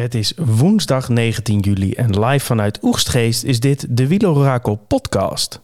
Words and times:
Het 0.00 0.14
is 0.14 0.32
woensdag 0.36 1.08
19 1.08 1.60
juli 1.60 1.92
en 1.92 2.24
live 2.24 2.44
vanuit 2.44 2.78
Oegstgeest 2.82 3.44
is 3.44 3.60
dit 3.60 3.86
de 3.96 4.06
Wielorakel 4.06 4.74
podcast. 4.74 5.60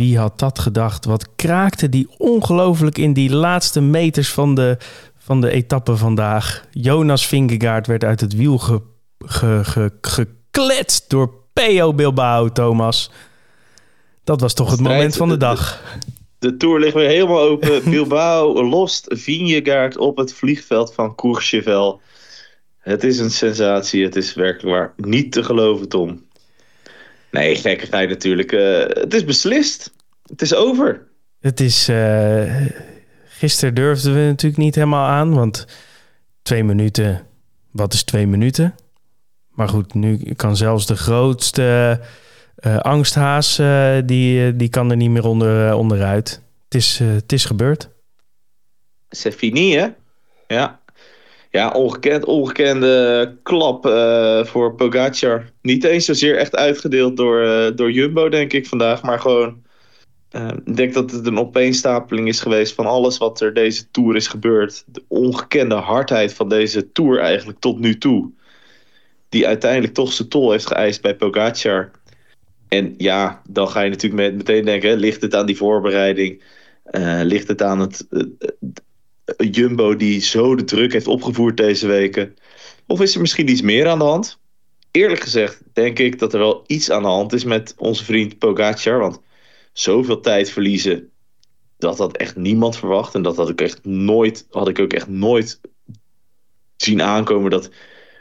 Wie 0.00 0.18
had 0.18 0.38
dat 0.38 0.58
gedacht? 0.58 1.04
Wat 1.04 1.34
kraakte 1.36 1.88
die 1.88 2.08
ongelooflijk 2.18 2.98
in 2.98 3.12
die 3.12 3.34
laatste 3.34 3.80
meters 3.80 4.30
van 4.30 4.54
de, 4.54 4.76
van 5.18 5.40
de 5.40 5.50
etappe 5.50 5.96
vandaag. 5.96 6.64
Jonas 6.70 7.26
Vingegaard 7.26 7.86
werd 7.86 8.04
uit 8.04 8.20
het 8.20 8.36
wiel 8.36 8.58
ge, 8.58 8.82
ge, 9.18 9.60
ge, 9.62 9.92
gekletst 10.00 11.10
door 11.10 11.32
P.O. 11.52 11.94
Bilbao, 11.94 12.48
Thomas. 12.48 13.10
Dat 14.24 14.40
was 14.40 14.54
toch 14.54 14.70
het 14.70 14.80
moment 14.80 15.16
van 15.16 15.28
de 15.28 15.36
dag. 15.36 15.82
De, 16.38 16.56
Tour 16.56 16.80
ligt 16.80 16.94
weer 16.94 17.08
helemaal 17.08 17.40
open. 17.40 17.82
Bilbao 17.90 18.64
lost 18.64 19.06
Vingegaard 19.08 19.96
op 19.96 20.16
het 20.16 20.34
vliegveld 20.34 20.94
van 20.94 21.14
Courchevel. 21.14 22.00
Het 22.78 23.04
is 23.04 23.18
een 23.18 23.30
sensatie. 23.30 24.04
Het 24.04 24.16
is 24.16 24.34
werkelijk 24.34 24.76
waar 24.76 24.92
niet 24.96 25.32
te 25.32 25.44
geloven, 25.44 25.88
Tom. 25.88 26.28
Nee, 27.30 27.56
gekkigheid 27.56 28.08
natuurlijk. 28.08 28.52
Uh, 28.52 28.78
het 28.78 29.14
is 29.14 29.24
beslist. 29.24 29.92
Het 30.30 30.42
is 30.42 30.54
over. 30.54 31.08
Het 31.40 31.60
is... 31.60 31.88
Uh, 31.88 32.66
gisteren 33.24 33.74
durfden 33.74 34.14
we 34.14 34.20
natuurlijk 34.20 34.62
niet 34.62 34.74
helemaal 34.74 35.08
aan, 35.08 35.34
want 35.34 35.66
twee 36.42 36.64
minuten... 36.64 37.26
Wat 37.70 37.92
is 37.92 38.02
twee 38.02 38.26
minuten? 38.26 38.74
Maar 39.48 39.68
goed, 39.68 39.94
nu 39.94 40.34
kan 40.36 40.56
zelfs 40.56 40.86
de 40.86 40.96
grootste 40.96 42.00
uh, 42.66 42.78
angsthaas... 42.78 43.56
die, 44.04 44.56
die 44.56 44.68
kan 44.68 44.90
er 44.90 44.96
niet 44.96 45.10
meer 45.10 45.26
onder, 45.26 45.74
onderuit. 45.74 46.42
Het 46.64 46.74
is, 46.74 46.98
het 46.98 47.32
is 47.32 47.44
gebeurd. 47.44 47.88
C'est 49.08 49.34
fini, 49.34 49.74
hè? 49.74 49.88
Ja. 50.46 50.80
Ja, 51.50 51.70
ongekend, 51.70 52.24
ongekende 52.24 53.36
klap 53.42 53.86
uh, 53.86 54.44
voor 54.44 54.74
Pogacar. 54.74 55.44
Niet 55.62 55.84
eens 55.84 56.04
zozeer 56.04 56.36
echt 56.36 56.56
uitgedeeld 56.56 57.16
door, 57.16 57.42
uh, 57.44 57.76
door 57.76 57.90
Jumbo, 57.90 58.28
denk 58.28 58.52
ik, 58.52 58.66
vandaag. 58.66 59.02
Maar 59.02 59.20
gewoon, 59.20 59.62
uh, 60.30 60.48
ik 60.64 60.76
denk 60.76 60.94
dat 60.94 61.10
het 61.10 61.26
een 61.26 61.38
opeenstapeling 61.38 62.28
is 62.28 62.40
geweest 62.40 62.74
van 62.74 62.86
alles 62.86 63.18
wat 63.18 63.40
er 63.40 63.54
deze 63.54 63.90
Tour 63.90 64.16
is 64.16 64.26
gebeurd. 64.26 64.84
De 64.86 65.02
ongekende 65.08 65.74
hardheid 65.74 66.34
van 66.34 66.48
deze 66.48 66.92
Tour 66.92 67.18
eigenlijk 67.18 67.58
tot 67.60 67.78
nu 67.78 67.98
toe. 67.98 68.30
Die 69.28 69.46
uiteindelijk 69.46 69.94
toch 69.94 70.12
zijn 70.12 70.28
tol 70.28 70.50
heeft 70.50 70.66
geëist 70.66 71.02
bij 71.02 71.16
Pogacar. 71.16 71.90
En 72.68 72.94
ja, 72.98 73.42
dan 73.48 73.68
ga 73.68 73.80
je 73.80 73.90
natuurlijk 73.90 74.34
meteen 74.36 74.64
denken, 74.64 74.98
ligt 74.98 75.22
het 75.22 75.34
aan 75.34 75.46
die 75.46 75.56
voorbereiding? 75.56 76.42
ligt 77.22 77.48
het 77.48 77.62
aan 77.62 77.80
het 77.80 78.06
Jumbo 79.36 79.96
die 79.96 80.20
zo 80.20 80.54
de 80.54 80.64
druk 80.64 80.92
heeft 80.92 81.06
opgevoerd 81.06 81.56
deze 81.56 81.86
weken? 81.86 82.36
Of 82.86 83.00
is 83.00 83.14
er 83.14 83.20
misschien 83.20 83.48
iets 83.48 83.62
meer 83.62 83.88
aan 83.88 83.98
de 83.98 84.04
hand? 84.04 84.38
Eerlijk 84.90 85.20
gezegd 85.20 85.62
denk 85.72 85.98
ik 85.98 86.18
dat 86.18 86.32
er 86.32 86.38
wel 86.38 86.64
iets 86.66 86.90
aan 86.90 87.02
de 87.02 87.08
hand 87.08 87.32
is 87.32 87.44
met 87.44 87.74
onze 87.76 88.04
vriend 88.04 88.38
Pogacar. 88.38 88.98
Want 88.98 89.20
zoveel 89.80 90.20
tijd 90.20 90.50
verliezen, 90.50 91.10
dat 91.78 91.98
had 91.98 92.16
echt 92.16 92.36
niemand 92.36 92.76
verwacht. 92.76 93.14
En 93.14 93.22
dat 93.22 93.36
had 93.36 93.48
ik 93.48 93.60
echt 93.60 93.84
nooit, 93.84 94.46
had 94.50 94.68
ik 94.68 94.78
ook 94.78 94.92
echt 94.92 95.08
nooit 95.08 95.60
zien 96.76 97.02
aankomen 97.02 97.50
dat, 97.50 97.70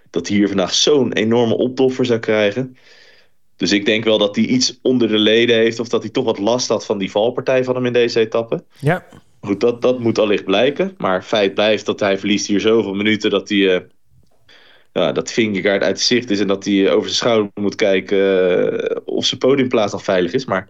dat 0.10 0.28
hij 0.28 0.38
hier 0.38 0.48
vandaag 0.48 0.74
zo'n 0.74 1.14
enorme 1.14 1.58
optoffer 1.58 2.06
zou 2.06 2.20
krijgen. 2.20 2.78
Dus 3.56 3.72
ik 3.72 3.86
denk 3.86 4.04
wel 4.04 4.18
dat 4.18 4.36
hij 4.36 4.46
iets 4.46 4.80
onder 4.82 5.08
de 5.08 5.18
leden 5.18 5.56
heeft. 5.56 5.80
Of 5.80 5.88
dat 5.88 6.02
hij 6.02 6.12
toch 6.12 6.26
wat 6.26 6.40
last 6.40 6.68
had 6.68 6.86
van 6.86 6.98
die 6.98 7.12
valpartij 7.12 7.64
van 7.64 7.76
hem 7.76 7.86
in 7.86 7.94
deze 7.94 8.20
etappe. 8.20 8.64
Ja. 8.80 9.06
Goed, 9.42 9.60
dat, 9.60 9.82
dat 9.82 10.00
moet 10.00 10.20
allicht 10.20 10.46
blijken. 10.46 10.94
Maar 10.98 11.24
feit 11.24 11.54
blijft 11.54 11.86
dat 11.86 12.00
hij 12.00 12.18
verliest 12.18 12.48
hier 12.48 12.60
zoveel 12.60 12.94
minuten 12.94 13.30
dat 13.30 13.50
hij... 13.50 13.58
Uh, 13.58 13.80
ja, 14.94 15.12
dat 15.12 15.32
Vingegaard 15.32 15.84
uit 15.84 16.00
zicht 16.00 16.30
is 16.30 16.40
en 16.40 16.48
dat 16.48 16.66
hij 16.66 16.92
over 16.92 17.10
zijn 17.10 17.16
schouder 17.16 17.52
moet 17.54 17.76
kijken 17.76 18.18
uh, 18.18 18.98
of 19.06 19.26
zijn 19.26 19.40
podiumplaats 19.40 19.92
nog 19.92 20.04
veilig 20.04 20.34
is. 20.34 20.46
Maar 20.46 20.70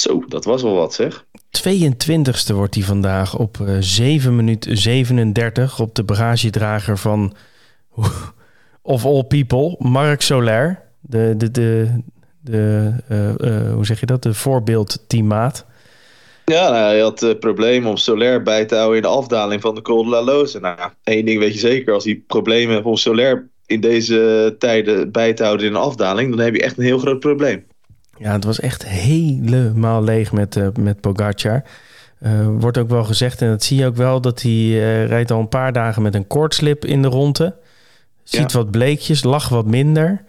zo, 0.00 0.24
dat 0.28 0.44
was 0.44 0.62
wel 0.62 0.74
wat 0.74 0.94
zeg. 0.94 1.24
22e 1.32 2.54
wordt 2.54 2.74
hij 2.74 2.84
vandaag 2.84 3.38
op 3.38 3.58
uh, 3.62 3.76
7 3.80 4.36
minuten 4.36 4.76
37 4.76 5.80
op 5.80 5.94
de 5.94 6.04
bagagedrager 6.04 6.98
van 6.98 7.34
of 8.82 9.04
all 9.04 9.24
people, 9.24 9.76
Marc 9.78 10.20
Soler. 10.20 10.82
De, 11.00 11.34
de, 11.36 11.50
de, 11.50 11.88
de 12.40 12.92
uh, 13.40 13.74
hoe 13.74 13.86
zeg 13.86 14.00
je 14.00 14.06
dat? 14.06 14.22
De 14.22 14.34
voorbeeldteammaat. 14.34 15.66
Ja, 16.44 16.70
nou, 16.70 16.84
hij 16.84 17.00
had 17.00 17.36
problemen 17.40 17.90
om 17.90 17.96
Soler 17.96 18.42
bij 18.42 18.64
te 18.64 18.74
houden 18.74 18.96
in 18.96 19.02
de 19.02 19.08
afdaling 19.08 19.60
van 19.60 19.74
de 19.74 19.82
Col 19.82 20.04
de 20.04 20.10
la 20.10 20.22
Loze. 20.22 20.60
Nou, 20.60 20.90
één 21.04 21.24
ding 21.24 21.38
weet 21.38 21.52
je 21.52 21.58
zeker. 21.58 21.94
Als 21.94 22.04
hij 22.04 22.22
problemen 22.26 22.74
heeft 22.74 22.86
om 22.86 22.96
Soler 22.96 23.48
in 23.66 23.80
deze 23.80 24.54
tijden 24.58 25.12
bij 25.12 25.34
te 25.34 25.44
houden 25.44 25.66
in 25.66 25.74
een 25.74 25.80
afdaling... 25.80 26.30
dan 26.30 26.44
heb 26.44 26.54
je 26.54 26.62
echt 26.62 26.78
een 26.78 26.84
heel 26.84 26.98
groot 26.98 27.20
probleem. 27.20 27.66
Ja, 28.18 28.32
het 28.32 28.44
was 28.44 28.60
echt 28.60 28.86
helemaal 28.86 30.04
leeg 30.04 30.32
met, 30.32 30.56
uh, 30.56 30.68
met 30.80 31.00
Pogacar. 31.00 31.62
Uh, 32.22 32.48
wordt 32.58 32.78
ook 32.78 32.88
wel 32.88 33.04
gezegd, 33.04 33.42
en 33.42 33.48
dat 33.48 33.62
zie 33.62 33.78
je 33.78 33.86
ook 33.86 33.96
wel... 33.96 34.20
dat 34.20 34.42
hij 34.42 35.04
rijdt 35.06 35.30
al 35.30 35.40
een 35.40 35.48
paar 35.48 35.72
dagen 35.72 36.02
met 36.02 36.14
een 36.14 36.26
koortslip 36.26 36.84
in 36.84 37.02
de 37.02 37.08
ronde. 37.08 37.54
Ziet 38.22 38.52
ja. 38.52 38.58
wat 38.58 38.70
bleekjes, 38.70 39.22
lag 39.22 39.48
wat 39.48 39.66
minder... 39.66 40.26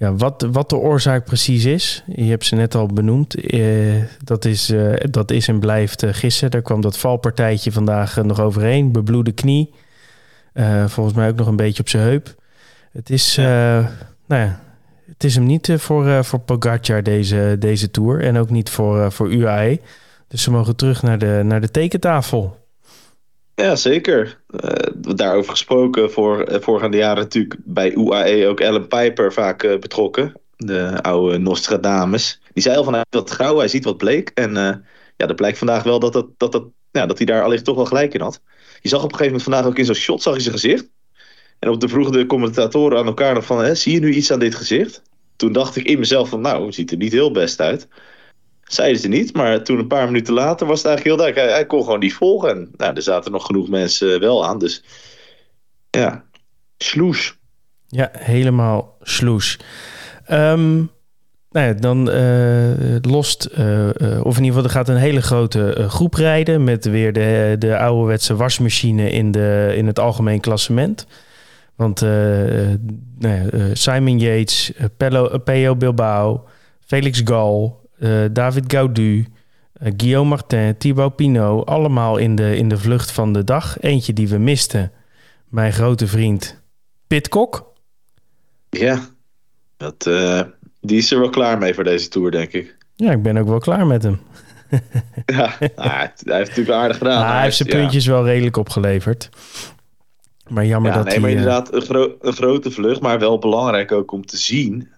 Ja, 0.00 0.14
wat, 0.14 0.46
wat 0.52 0.68
de 0.68 0.76
oorzaak 0.76 1.24
precies 1.24 1.64
is, 1.64 2.04
je 2.06 2.24
hebt 2.24 2.44
ze 2.44 2.54
net 2.54 2.74
al 2.74 2.86
benoemd. 2.86 3.54
Uh, 3.54 4.02
dat, 4.24 4.44
is, 4.44 4.70
uh, 4.70 4.94
dat 5.10 5.30
is 5.30 5.48
en 5.48 5.60
blijft 5.60 6.02
uh, 6.02 6.12
gissen. 6.12 6.50
Daar 6.50 6.62
kwam 6.62 6.80
dat 6.80 6.98
valpartijtje 6.98 7.72
vandaag 7.72 8.22
nog 8.22 8.40
overheen. 8.40 8.92
Bebloede 8.92 9.32
knie. 9.32 9.74
volgens 10.86 11.16
mij 11.16 11.28
ook 11.28 11.36
nog 11.36 11.46
een 11.46 11.56
beetje 11.56 11.82
op 11.82 11.88
zijn 11.88 12.02
heup. 12.02 12.34
Het 12.92 13.10
is, 13.10 13.36
nou 13.36 13.86
ja, 14.26 14.60
het 15.20 15.28
is 15.28 15.34
hem 15.34 15.46
niet 15.46 15.72
voor, 15.76 16.24
voor 16.24 16.38
Pogacar 16.38 17.02
deze, 17.02 17.56
deze 17.58 17.90
Tour. 17.90 18.20
En 18.20 18.36
ook 18.36 18.50
niet 18.50 18.70
voor, 18.70 19.12
voor 19.12 19.32
UAE. 19.32 19.80
Dus 20.28 20.42
ze 20.42 20.50
mogen 20.50 20.76
terug 20.76 21.02
naar 21.02 21.18
de, 21.18 21.40
naar 21.44 21.60
de 21.60 21.70
tekentafel. 21.70 22.56
Ja, 23.54 23.76
zeker. 23.76 24.40
Uh, 24.50 24.70
daarover 25.16 25.50
gesproken, 25.50 26.10
voor 26.10 26.58
voorgaande 26.60 26.96
jaren 26.96 27.22
natuurlijk 27.22 27.54
bij 27.64 27.94
UAE 27.94 28.46
ook 28.46 28.60
Ellen 28.60 28.88
Piper 28.88 29.32
vaak 29.32 29.58
betrokken. 29.80 30.32
De 30.56 31.02
oude 31.02 31.38
Nostradamus. 31.38 32.40
Die 32.52 32.62
zei 32.62 32.76
al 32.76 32.84
van 32.84 32.92
hij 32.92 33.04
wat 33.10 33.30
grauw, 33.30 33.58
hij 33.58 33.68
ziet 33.68 33.84
wat 33.84 33.96
bleek. 33.96 34.30
En 34.34 34.52
ja, 35.16 35.26
dat 35.26 35.36
blijkt 35.36 35.58
vandaag 35.58 35.82
wel 35.82 35.98
dat, 35.98 36.12
dat, 36.12 36.26
dat, 36.36 36.52
dat, 36.52 36.64
ja, 36.90 37.06
dat 37.06 37.16
hij 37.16 37.26
daar 37.26 37.42
allicht 37.42 37.64
toch 37.64 37.76
wel 37.76 37.84
gelijk 37.84 38.14
in 38.14 38.20
had. 38.20 38.40
Je 38.80 38.88
zag 38.88 39.02
op 39.02 39.12
een 39.12 39.16
gegeven 39.16 39.32
moment 39.32 39.42
vandaag 39.42 39.64
ook 39.64 39.78
in 39.78 39.84
zo'n 39.84 39.94
shot, 39.94 40.22
zag 40.22 40.34
je 40.34 40.40
zijn 40.40 40.54
gezicht. 40.54 40.88
En 41.58 41.68
op 41.68 41.80
de 41.80 41.88
vroegen 41.88 42.12
de 42.12 42.26
commentatoren 42.26 42.98
aan 42.98 43.06
elkaar 43.06 43.34
nog 43.34 43.44
van, 43.44 43.76
zie 43.76 43.92
je 43.92 44.00
nu 44.00 44.12
iets 44.12 44.32
aan 44.32 44.38
dit 44.38 44.54
gezicht? 44.54 45.02
Toen 45.40 45.52
dacht 45.52 45.76
ik 45.76 45.84
in 45.84 45.98
mezelf 45.98 46.28
van, 46.28 46.40
nou, 46.40 46.66
het 46.66 46.74
ziet 46.74 46.90
er 46.90 46.96
niet 46.96 47.12
heel 47.12 47.30
best 47.30 47.60
uit 47.60 47.88
zeiden 48.72 49.00
ze 49.00 49.08
niet. 49.08 49.34
Maar 49.34 49.62
toen 49.62 49.78
een 49.78 49.86
paar 49.86 50.06
minuten 50.06 50.34
later 50.34 50.66
was 50.66 50.78
het 50.78 50.86
eigenlijk 50.86 51.16
heel 51.16 51.26
duidelijk. 51.26 51.56
Hij, 51.56 51.66
kon 51.66 51.84
gewoon 51.84 51.98
niet 51.98 52.14
volgen. 52.14 52.50
En 52.50 52.70
nou, 52.76 52.94
er 52.94 53.02
zaten 53.02 53.32
nog 53.32 53.46
genoeg 53.46 53.68
mensen 53.68 54.20
wel 54.20 54.46
aan. 54.46 54.58
Dus 54.58 54.84
ja, 55.90 56.24
sloes. 56.78 57.38
Ja, 57.86 58.10
helemaal 58.12 58.96
sloes. 59.02 59.58
Um, 60.30 60.90
nou 61.50 61.66
ja, 61.66 61.72
dan 61.72 62.10
uh, 62.10 62.96
lost, 63.00 63.48
uh, 63.58 63.88
of 64.22 64.36
in 64.36 64.44
ieder 64.44 64.58
geval 64.58 64.64
er 64.64 64.70
gaat 64.70 64.88
een 64.88 64.96
hele 64.96 65.22
grote 65.22 65.86
groep 65.88 66.14
rijden... 66.14 66.64
met 66.64 66.84
weer 66.84 67.12
de, 67.12 67.56
de 67.58 67.78
ouderwetse 67.78 68.36
wasmachine 68.36 69.10
in, 69.10 69.30
de, 69.30 69.72
in 69.76 69.86
het 69.86 69.98
algemeen 69.98 70.40
klassement. 70.40 71.06
Want 71.80 72.00
nou 72.00 72.70
ja, 73.18 73.74
Simon 73.74 74.18
Yates, 74.18 74.72
Pello, 74.96 75.38
Peo 75.38 75.76
Bilbao, 75.76 76.44
Felix 76.80 77.20
Gal, 77.24 77.88
David 78.32 78.64
Gaudu, 78.66 79.26
Guillaume 79.96 80.28
Martin, 80.28 80.76
Thibaut 80.78 81.16
Pinot, 81.16 81.66
allemaal 81.66 82.16
in 82.16 82.34
de, 82.34 82.56
in 82.56 82.68
de 82.68 82.78
vlucht 82.78 83.10
van 83.10 83.32
de 83.32 83.44
dag. 83.44 83.80
Eentje 83.80 84.12
die 84.12 84.28
we 84.28 84.38
misten, 84.38 84.92
mijn 85.48 85.72
grote 85.72 86.06
vriend 86.06 86.62
Pitcock. 87.06 87.72
Ja, 88.70 89.00
dat, 89.76 90.06
uh, 90.08 90.40
die 90.80 90.98
is 90.98 91.12
er 91.12 91.18
wel 91.18 91.30
klaar 91.30 91.58
mee 91.58 91.74
voor 91.74 91.84
deze 91.84 92.08
Tour, 92.08 92.30
denk 92.30 92.52
ik. 92.52 92.76
Ja, 92.94 93.12
ik 93.12 93.22
ben 93.22 93.36
ook 93.36 93.48
wel 93.48 93.58
klaar 93.58 93.86
met 93.86 94.02
hem. 94.02 94.20
ja, 95.26 95.56
nou, 95.58 95.70
hij 95.74 96.12
heeft 96.14 96.26
natuurlijk 96.26 96.70
aardig 96.70 96.98
gedaan. 96.98 97.20
Nou, 97.20 97.32
hij 97.32 97.42
heeft 97.42 97.56
zijn 97.56 97.68
ja. 97.68 97.76
puntjes 97.76 98.06
wel 98.06 98.24
redelijk 98.24 98.56
opgeleverd. 98.56 99.28
Maar 100.50 100.66
jammer 100.66 100.90
ja, 100.90 100.96
dat 100.96 101.04
nee, 101.04 101.12
hij... 101.12 101.22
maar 101.22 101.30
inderdaad 101.30 101.74
een, 101.74 101.82
gro 101.82 102.16
een 102.20 102.32
grote 102.32 102.70
vlucht, 102.70 103.00
maar 103.00 103.18
wel 103.18 103.38
belangrijk 103.38 103.92
ook 103.92 104.12
om 104.12 104.26
te 104.26 104.36
zien 104.36 104.88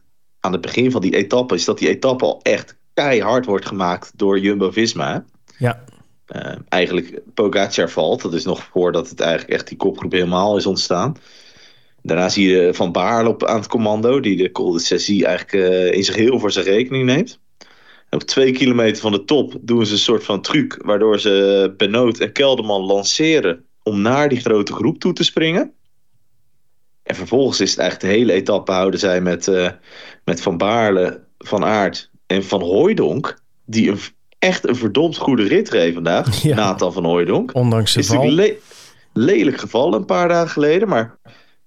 aan 0.40 0.52
het 0.52 0.60
begin 0.60 0.90
van 0.90 1.00
die 1.00 1.16
etappe, 1.16 1.54
is 1.54 1.64
dat 1.64 1.78
die 1.78 1.88
etappe 1.88 2.24
al 2.24 2.40
echt 2.42 2.76
keihard 2.94 3.46
wordt 3.46 3.66
gemaakt 3.66 4.12
door 4.16 4.38
Jumbo-Visma. 4.38 5.24
Ja. 5.58 5.84
eigenlijk 6.68 7.20
Pogacar 7.34 7.90
valt. 7.90 8.22
Dat 8.22 8.34
is 8.34 8.44
nog 8.44 8.68
voordat 8.72 9.08
het 9.08 9.20
eigenlijk 9.20 9.52
echt 9.52 9.68
die 9.68 9.76
kopgroep 9.76 10.12
helemaal 10.12 10.56
is 10.56 10.66
ontstaan. 10.66 11.16
Daarna 12.02 12.28
zie 12.28 12.48
je 12.48 12.74
Van 12.74 12.92
Baarle 12.92 13.28
op, 13.28 13.44
aan 13.44 13.56
het 13.56 13.68
commando, 13.68 14.20
die 14.20 14.36
de 14.36 14.52
Col 14.52 14.72
de 14.72 14.78
Sessie 14.78 15.26
eigenlijk 15.26 15.68
uh, 15.68 15.92
in 15.92 16.04
zich 16.04 16.14
heel 16.14 16.38
voor 16.38 16.52
zijn 16.52 16.64
rekening 16.64 17.04
neemt. 17.04 17.40
op 18.10 18.22
twee 18.22 18.52
kilometer 18.52 19.02
van 19.02 19.12
de 19.12 19.24
top 19.24 19.56
doen 19.60 19.86
ze 19.86 19.92
een 19.92 19.98
soort 19.98 20.24
van 20.24 20.42
truc, 20.42 20.80
waardoor 20.84 21.20
ze 21.20 21.74
Benoot 21.76 22.18
en 22.18 22.32
Kelderman 22.32 22.82
lanceren 22.82 23.66
om 23.82 24.00
naar 24.00 24.28
die 24.28 24.40
grote 24.40 24.72
groep 24.72 24.98
toe 24.98 25.12
te 25.12 25.24
springen. 25.24 25.72
En 27.02 27.14
vervolgens 27.14 27.60
is 27.60 27.70
het 27.70 27.78
eigenlijk 27.78 28.12
de 28.12 28.18
hele 28.18 28.32
etappe 28.32 28.72
houden 28.72 29.00
zij 29.00 29.20
met, 29.20 29.46
uh, 29.46 29.70
met 30.24 30.42
Van 30.42 30.56
Baarle, 30.56 31.24
Van 31.38 31.64
Aert 31.64 32.10
en 32.26 32.44
Van 32.44 32.62
Hooijdonk. 32.62 33.38
Die 33.64 33.90
een, 33.90 33.98
echt 34.38 34.68
een 34.68 34.76
verdomd 34.76 35.16
goede 35.16 35.42
rit 35.42 35.68
reed 35.68 35.94
vandaag. 35.94 36.42
Ja. 36.42 36.54
Nathan 36.54 36.92
van 36.92 37.04
Hooijdonk. 37.04 37.54
Ondanks 37.54 37.92
de 37.92 38.00
is 38.00 38.06
val. 38.06 38.30
Le 38.30 38.58
lelijk 39.12 39.58
gevallen 39.58 39.98
een 39.98 40.04
paar 40.04 40.28
dagen 40.28 40.50
geleden. 40.50 40.88
Maar 40.88 41.18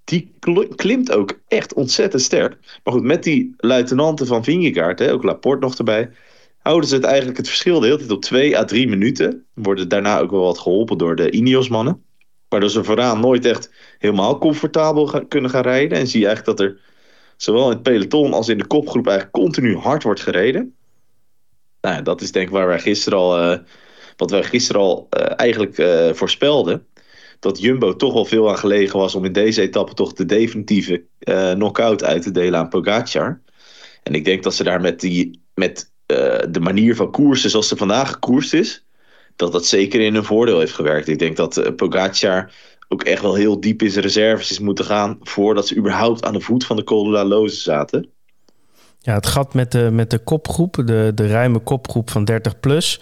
die 0.04 0.34
klimt 0.76 1.12
ook 1.12 1.40
echt 1.48 1.74
ontzettend 1.74 2.22
sterk. 2.22 2.80
Maar 2.84 2.94
goed, 2.94 3.04
met 3.04 3.24
die 3.24 3.54
luitenanten 3.58 4.28
van 4.28 4.44
Vingegaard, 4.44 5.00
hè, 5.00 5.12
ook 5.12 5.24
Laporte 5.24 5.66
nog 5.66 5.78
erbij, 5.78 6.12
houden 6.58 6.90
ze 6.90 6.96
het 6.96 7.04
eigenlijk 7.04 7.38
het 7.38 7.48
verschil 7.48 7.80
de 7.80 7.86
hele 7.86 7.98
tijd 7.98 8.12
op 8.12 8.22
2 8.22 8.58
à 8.58 8.66
3 8.66 8.88
minuten. 8.88 9.46
Worden 9.54 9.88
daarna 9.88 10.20
ook 10.20 10.32
wel 10.32 10.44
wat 10.44 10.60
geholpen 10.60 10.98
door 10.98 11.16
de 11.16 11.32
Ineos-mannen. 11.32 12.04
Waardoor 12.56 12.74
ze 12.74 12.84
vooraan 12.84 13.19
nooit 13.19 13.46
echt 13.46 13.72
helemaal 14.00 14.38
comfortabel 14.38 15.25
kunnen 15.28 15.50
gaan 15.50 15.62
rijden. 15.62 15.98
En 15.98 16.07
zie 16.07 16.19
je 16.19 16.25
eigenlijk 16.25 16.57
dat 16.57 16.68
er 16.68 16.80
zowel 17.38 17.63
in 17.66 17.74
het 17.74 17.84
peloton 17.84 18.34
als 18.34 18.50
in 18.50 18.57
de 18.57 18.66
kopgroep 18.66 19.07
eigenlijk 19.07 19.38
continu 19.38 19.78
hard 19.78 20.04
wordt 20.04 20.22
gereden. 20.22 20.75
Nou, 21.81 22.02
dat 22.02 22.22
is 22.22 22.31
denk 22.31 22.48
ik 22.48 22.54
waar 22.54 22.68
wij 22.68 22.80
gisteren 22.80 23.19
al, 23.19 23.52
uh, 23.52 23.57
wat 24.18 24.31
wij 24.31 24.44
gisteren 24.44 24.81
al 24.81 25.07
uh, 25.10 25.25
eigenlijk 25.36 25.78
uh, 25.78 26.13
voorspelden 26.13 26.88
dat 27.40 27.60
Jumbo 27.60 27.96
toch 27.96 28.13
wel 28.13 28.25
veel 28.25 28.50
aan 28.50 28.58
gelegen 28.58 29.00
was 29.00 29.16
om 29.16 29.25
in 29.25 29.34
deze 29.34 29.62
etappe 29.62 29.94
toch 29.94 30.13
de 30.13 30.25
definitieve 30.25 31.04
knockout 31.54 32.04
uit 32.04 32.22
te 32.22 32.31
delen 32.31 32.60
aan 32.60 32.69
Pogacar. 32.69 33.42
En 34.04 34.13
ik 34.13 34.25
denk 34.25 34.44
dat 34.44 34.56
ze 34.56 34.63
daar 34.63 34.81
met, 34.81 35.00
die, 35.00 35.42
met 35.54 35.92
de 36.50 36.60
manier 36.60 36.96
van 36.96 37.12
koersen 37.12 37.50
zoals 37.50 37.68
ze 37.68 37.75
vandaag 37.75 38.12
gekoerst 38.12 38.54
is, 38.54 38.85
dat 39.36 39.52
dat 39.52 39.66
zeker 39.66 40.02
in 40.02 40.14
hun 40.14 40.24
voordeel 40.24 40.60
heeft 40.60 40.74
gewerkt. 40.74 41.08
Ik 41.08 41.20
denk 41.20 41.36
dat 41.38 41.58
uh, 41.58 41.76
Pogacar 41.76 42.52
ook 42.88 43.04
echt 43.04 43.22
wel 43.22 43.36
heel 43.36 43.60
diep 43.60 43.82
in 43.82 43.92
zijn 43.92 44.04
reserves 44.04 44.52
is 44.52 44.60
moeten 44.60 44.86
gaan 44.86 45.18
voordat 45.22 45.68
ze 45.68 45.76
überhaupt 45.76 46.26
aan 46.26 46.34
de 46.34 46.42
voet 46.42 46.66
van 46.66 46.76
de 46.76 46.84
Col 46.84 47.04
de 47.04 47.26
Loze 47.26 47.56
zaten. 47.56 48.10
Ja, 49.00 49.14
het 49.14 49.28
gat 49.28 49.54
met 49.54 49.72
de, 49.72 49.90
met 49.92 50.10
de 50.10 50.20
kopgroep, 50.20 50.74
de, 50.86 51.12
de 51.16 51.28
ruime 51.28 51.60
kopgroep 51.60 52.10
van 52.10 52.26
30 52.26 52.60
plus, 52.60 53.02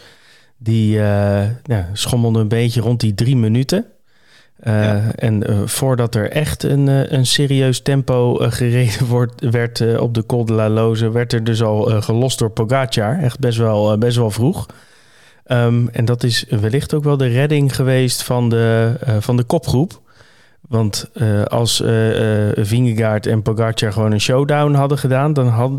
die 0.57 0.91
ja, 0.91 1.89
schommelde 1.94 2.39
een 2.39 2.47
beetje 2.47 2.81
rond 2.81 3.00
die 3.00 3.13
drie 3.13 3.38
minuten. 3.38 3.94
Uh, 4.63 4.83
ja. 4.83 5.12
En 5.15 5.51
uh, 5.51 5.62
voordat 5.65 6.15
er 6.15 6.30
echt 6.30 6.63
een, 6.63 6.88
uh, 6.88 7.12
een 7.12 7.25
serieus 7.25 7.81
tempo 7.81 8.33
gereden 8.33 9.06
wordt, 9.07 9.50
werd 9.50 9.97
op 9.97 10.13
de 10.13 10.25
Col 10.25 10.45
de 10.45 10.53
la 10.53 10.69
Loze, 10.69 11.12
werd 11.12 11.33
er 11.33 11.44
dus 11.44 11.62
al 11.62 12.01
gelost 12.01 12.39
door 12.39 12.50
Pogacar. 12.50 13.19
Echt 13.19 13.39
best 13.39 13.57
wel, 13.57 13.97
best 13.97 14.18
wel 14.18 14.31
vroeg. 14.31 14.65
Um, 15.48 15.90
en 15.90 16.06
dat 16.06 16.24
is 16.24 16.45
wellicht 16.50 16.94
ook 16.94 17.04
wel 17.04 17.18
de 17.18 17.28
redding 17.28 17.75
geweest 17.75 18.24
van 18.24 18.50
de, 18.50 18.94
van 19.19 19.38
de 19.38 19.44
kopgroep. 19.44 20.01
Want 20.62 21.10
als 21.48 21.84
Vingegaard 22.56 23.25
en 23.25 23.42
Pogacar 23.42 23.94
gewoon 23.94 24.12
een 24.12 24.22
showdown 24.22 24.74
hadden 24.74 24.98
gedaan, 24.98 25.34
dan, 25.34 25.48
had, 25.48 25.72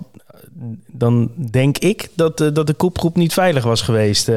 dan 0.86 1.30
denk 1.50 1.78
ik 1.78 2.08
dat, 2.14 2.38
dat 2.38 2.66
de 2.66 2.74
kopgroep 2.74 3.16
niet 3.16 3.32
veilig 3.32 3.64
was 3.64 3.82
geweest 3.82 4.30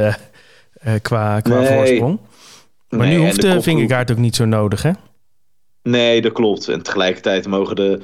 qua, 1.01 1.39
qua 1.39 1.59
nee. 1.59 1.67
voorsprong. 1.67 2.19
Maar 2.89 3.07
nee, 3.07 3.17
nu 3.17 3.23
hoeft 3.25 3.41
de, 3.41 3.49
de 3.49 3.61
Vingegaard 3.61 4.11
ook 4.11 4.17
niet 4.17 4.35
zo 4.35 4.45
nodig, 4.45 4.81
hè? 4.81 4.91
Nee, 5.83 6.21
dat 6.21 6.31
klopt. 6.31 6.67
En 6.67 6.81
tegelijkertijd 6.81 7.47
mogen 7.47 7.75
de, 7.75 8.01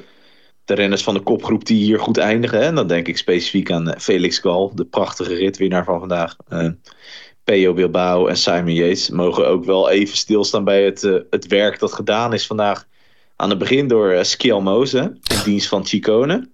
de 0.64 0.74
renners 0.74 1.02
van 1.02 1.14
de 1.14 1.20
kopgroep 1.20 1.64
die 1.64 1.84
hier 1.84 1.98
goed 1.98 2.18
eindigen. 2.18 2.58
Hè? 2.58 2.64
En 2.64 2.74
dan 2.74 2.86
denk 2.86 3.08
ik 3.08 3.18
specifiek 3.18 3.70
aan 3.70 3.94
Felix 3.98 4.38
Gal, 4.38 4.72
de 4.74 4.84
prachtige 4.84 5.34
ritwinnaar 5.34 5.84
van 5.84 5.98
vandaag. 5.98 6.36
Uh, 6.52 6.68
Peo 7.44 7.74
Bilbao 7.74 8.26
en 8.26 8.36
Simon 8.36 8.74
Yates 8.74 9.10
mogen 9.10 9.46
ook 9.46 9.64
wel 9.64 9.90
even 9.90 10.16
stilstaan 10.16 10.64
bij 10.64 10.84
het, 10.84 11.02
uh, 11.02 11.20
het 11.30 11.46
werk 11.46 11.78
dat 11.78 11.92
gedaan 11.92 12.32
is 12.32 12.46
vandaag. 12.46 12.86
Aan 13.36 13.50
het 13.50 13.58
begin 13.58 13.88
door 13.88 14.12
uh, 14.42 14.58
Moze 14.58 14.98
in 15.22 15.36
dienst 15.44 15.68
van 15.68 15.86
Chicone. 15.86 16.48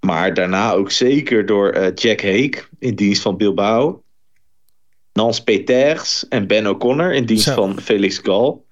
Maar 0.00 0.34
daarna 0.34 0.72
ook 0.72 0.90
zeker 0.90 1.46
door 1.46 1.92
Jack 1.94 2.20
Heek 2.20 2.68
in 2.78 2.94
dienst 2.94 3.22
van 3.22 3.36
Bilbao. 3.36 4.02
Nans 5.12 5.42
Peters 5.42 6.28
en 6.28 6.46
Ben 6.46 6.66
O'Connor 6.66 7.14
in 7.14 7.24
dienst 7.24 7.44
Zo. 7.44 7.54
van 7.54 7.80
Felix 7.80 8.18
Gal. 8.18 8.64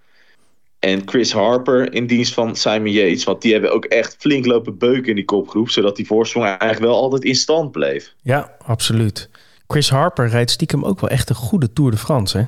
En 0.78 1.02
Chris 1.04 1.32
Harper 1.32 1.92
in 1.92 2.06
dienst 2.06 2.34
van 2.34 2.56
Simon 2.56 2.92
Yates. 2.92 3.24
Want 3.24 3.42
die 3.42 3.52
hebben 3.52 3.72
ook 3.72 3.84
echt 3.84 4.16
flink 4.18 4.46
lopen 4.46 4.78
beuken 4.78 5.08
in 5.08 5.14
die 5.14 5.24
kopgroep. 5.24 5.70
Zodat 5.70 5.96
die 5.96 6.06
voorsprong 6.06 6.46
eigenlijk 6.46 6.80
wel 6.80 7.00
altijd 7.00 7.24
in 7.24 7.34
stand 7.34 7.72
bleef. 7.72 8.14
Ja, 8.22 8.56
absoluut. 8.64 9.30
Chris 9.66 9.90
Harper 9.90 10.28
rijdt 10.28 10.50
stiekem 10.50 10.84
ook 10.84 11.00
wel 11.00 11.10
echt 11.10 11.28
een 11.28 11.36
goede 11.36 11.72
Tour 11.72 11.90
de 11.90 11.96
France, 11.96 12.38
hè? 12.38 12.44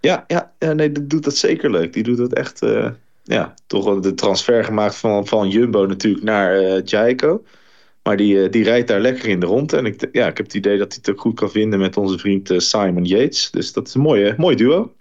Ja, 0.00 0.24
ja, 0.26 0.52
ja 0.58 0.72
nee, 0.72 0.92
die 0.92 1.06
doet 1.06 1.24
dat 1.24 1.36
zeker 1.36 1.70
leuk. 1.70 1.92
Die 1.92 2.02
doet 2.02 2.16
dat 2.16 2.32
echt... 2.32 2.62
Uh, 2.62 2.88
ja, 3.22 3.54
toch 3.66 4.00
de 4.00 4.14
transfer 4.14 4.64
gemaakt 4.64 4.96
van, 4.96 5.26
van 5.26 5.48
Jumbo 5.48 5.86
natuurlijk 5.86 6.24
naar 6.24 6.62
uh, 6.62 6.84
Jaiko. 6.84 7.44
Maar 8.02 8.16
die, 8.16 8.48
die 8.48 8.64
rijdt 8.64 8.88
daar 8.88 9.00
lekker 9.00 9.28
in 9.28 9.40
de 9.40 9.46
rond. 9.46 9.72
En 9.72 9.86
ik, 9.86 10.08
ja, 10.12 10.26
ik 10.26 10.36
heb 10.36 10.46
het 10.46 10.54
idee 10.54 10.78
dat 10.78 10.88
hij 10.88 10.98
het 11.02 11.10
ook 11.10 11.20
goed 11.20 11.34
kan 11.34 11.50
vinden 11.50 11.78
met 11.78 11.96
onze 11.96 12.18
vriend 12.18 12.52
Simon 12.56 13.04
Yates. 13.04 13.50
Dus 13.50 13.72
dat 13.72 13.86
is 13.86 13.94
een 13.94 14.00
mooie, 14.00 14.34
mooi 14.36 14.56
duo. 14.56 14.92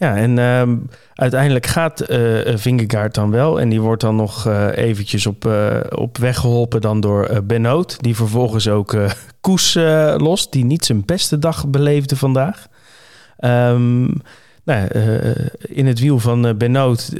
Ja, 0.00 0.16
en 0.16 0.36
uh, 0.36 0.62
uiteindelijk 1.14 1.66
gaat 1.66 2.10
uh, 2.10 3.08
dan 3.10 3.30
wel. 3.30 3.60
En 3.60 3.68
die 3.68 3.80
wordt 3.80 4.00
dan 4.00 4.16
nog 4.16 4.46
uh, 4.46 4.76
eventjes 4.76 5.26
op, 5.26 5.44
uh, 5.44 5.80
op 5.90 6.18
weg 6.18 6.38
geholpen 6.38 6.80
dan 6.80 7.00
door 7.00 7.44
Benoot. 7.44 8.00
Die 8.00 8.16
vervolgens 8.16 8.68
ook 8.68 8.96
Koes 9.40 9.74
lost, 10.16 10.52
die 10.52 10.64
niet 10.64 10.84
zijn 10.84 11.04
beste 11.04 11.38
dag 11.38 11.68
beleefde 11.68 12.16
vandaag. 12.16 12.66
Um, 13.38 14.22
nou, 14.64 14.88
in 15.60 15.86
het 15.86 16.00
wiel 16.00 16.18
van 16.18 16.56
Benoot, 16.58 17.10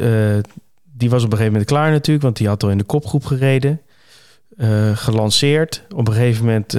die 0.92 1.10
was 1.10 1.24
op 1.24 1.30
een 1.30 1.38
gegeven 1.38 1.52
moment 1.52 1.64
klaar 1.64 1.90
natuurlijk. 1.90 2.24
Want 2.24 2.36
die 2.36 2.48
had 2.48 2.62
al 2.62 2.70
in 2.70 2.78
de 2.78 2.84
kopgroep 2.84 3.24
gereden. 3.24 3.80
Gelanceerd. 4.94 5.84
Op 5.94 6.08
een 6.08 6.14
gegeven 6.14 6.44
moment 6.44 6.78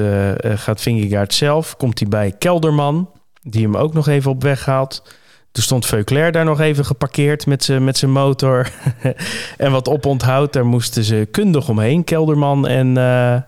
gaat 0.59 0.81
Vingegaard 0.81 1.33
zelf, 1.33 1.77
komt 1.77 1.99
hij 1.99 2.07
bij 2.07 2.31
Kelderman, 2.37 3.09
die 3.41 3.63
hem 3.63 3.75
ook 3.77 3.93
nog 3.93 4.07
even 4.07 4.31
op 4.31 4.43
weg 4.43 4.65
haalt. 4.65 5.19
Toen 5.51 5.63
stond 5.63 5.85
Veuclair 5.85 6.31
daar 6.31 6.45
nog 6.45 6.59
even 6.59 6.85
geparkeerd 6.85 7.45
met 7.45 7.63
zijn 7.63 7.83
met 7.83 8.01
motor. 8.01 8.69
en 9.57 9.71
wat 9.71 9.89
oponthoud, 9.89 10.53
daar 10.53 10.65
moesten 10.65 11.03
ze 11.03 11.27
kundig 11.31 11.69
omheen, 11.69 12.03
Kelderman 12.03 12.67
en 12.67 12.95
uh, 12.95 13.41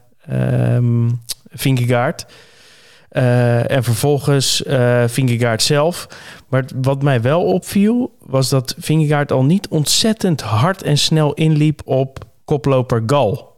en 3.71 3.83
vervolgens 3.83 4.63
Vingegaard 5.05 5.61
zelf. 5.61 6.07
Maar 6.49 6.65
wat 6.75 7.01
mij 7.01 7.21
wel 7.21 7.43
opviel, 7.43 8.17
was 8.19 8.49
dat 8.49 8.75
Vingegaard 8.79 9.31
al 9.31 9.43
niet 9.43 9.67
ontzettend 9.67 10.41
hard 10.41 10.83
en 10.83 10.97
snel 10.97 11.33
inliep 11.33 11.81
op 11.85 12.19
koploper 12.45 13.03
Gal. 13.05 13.51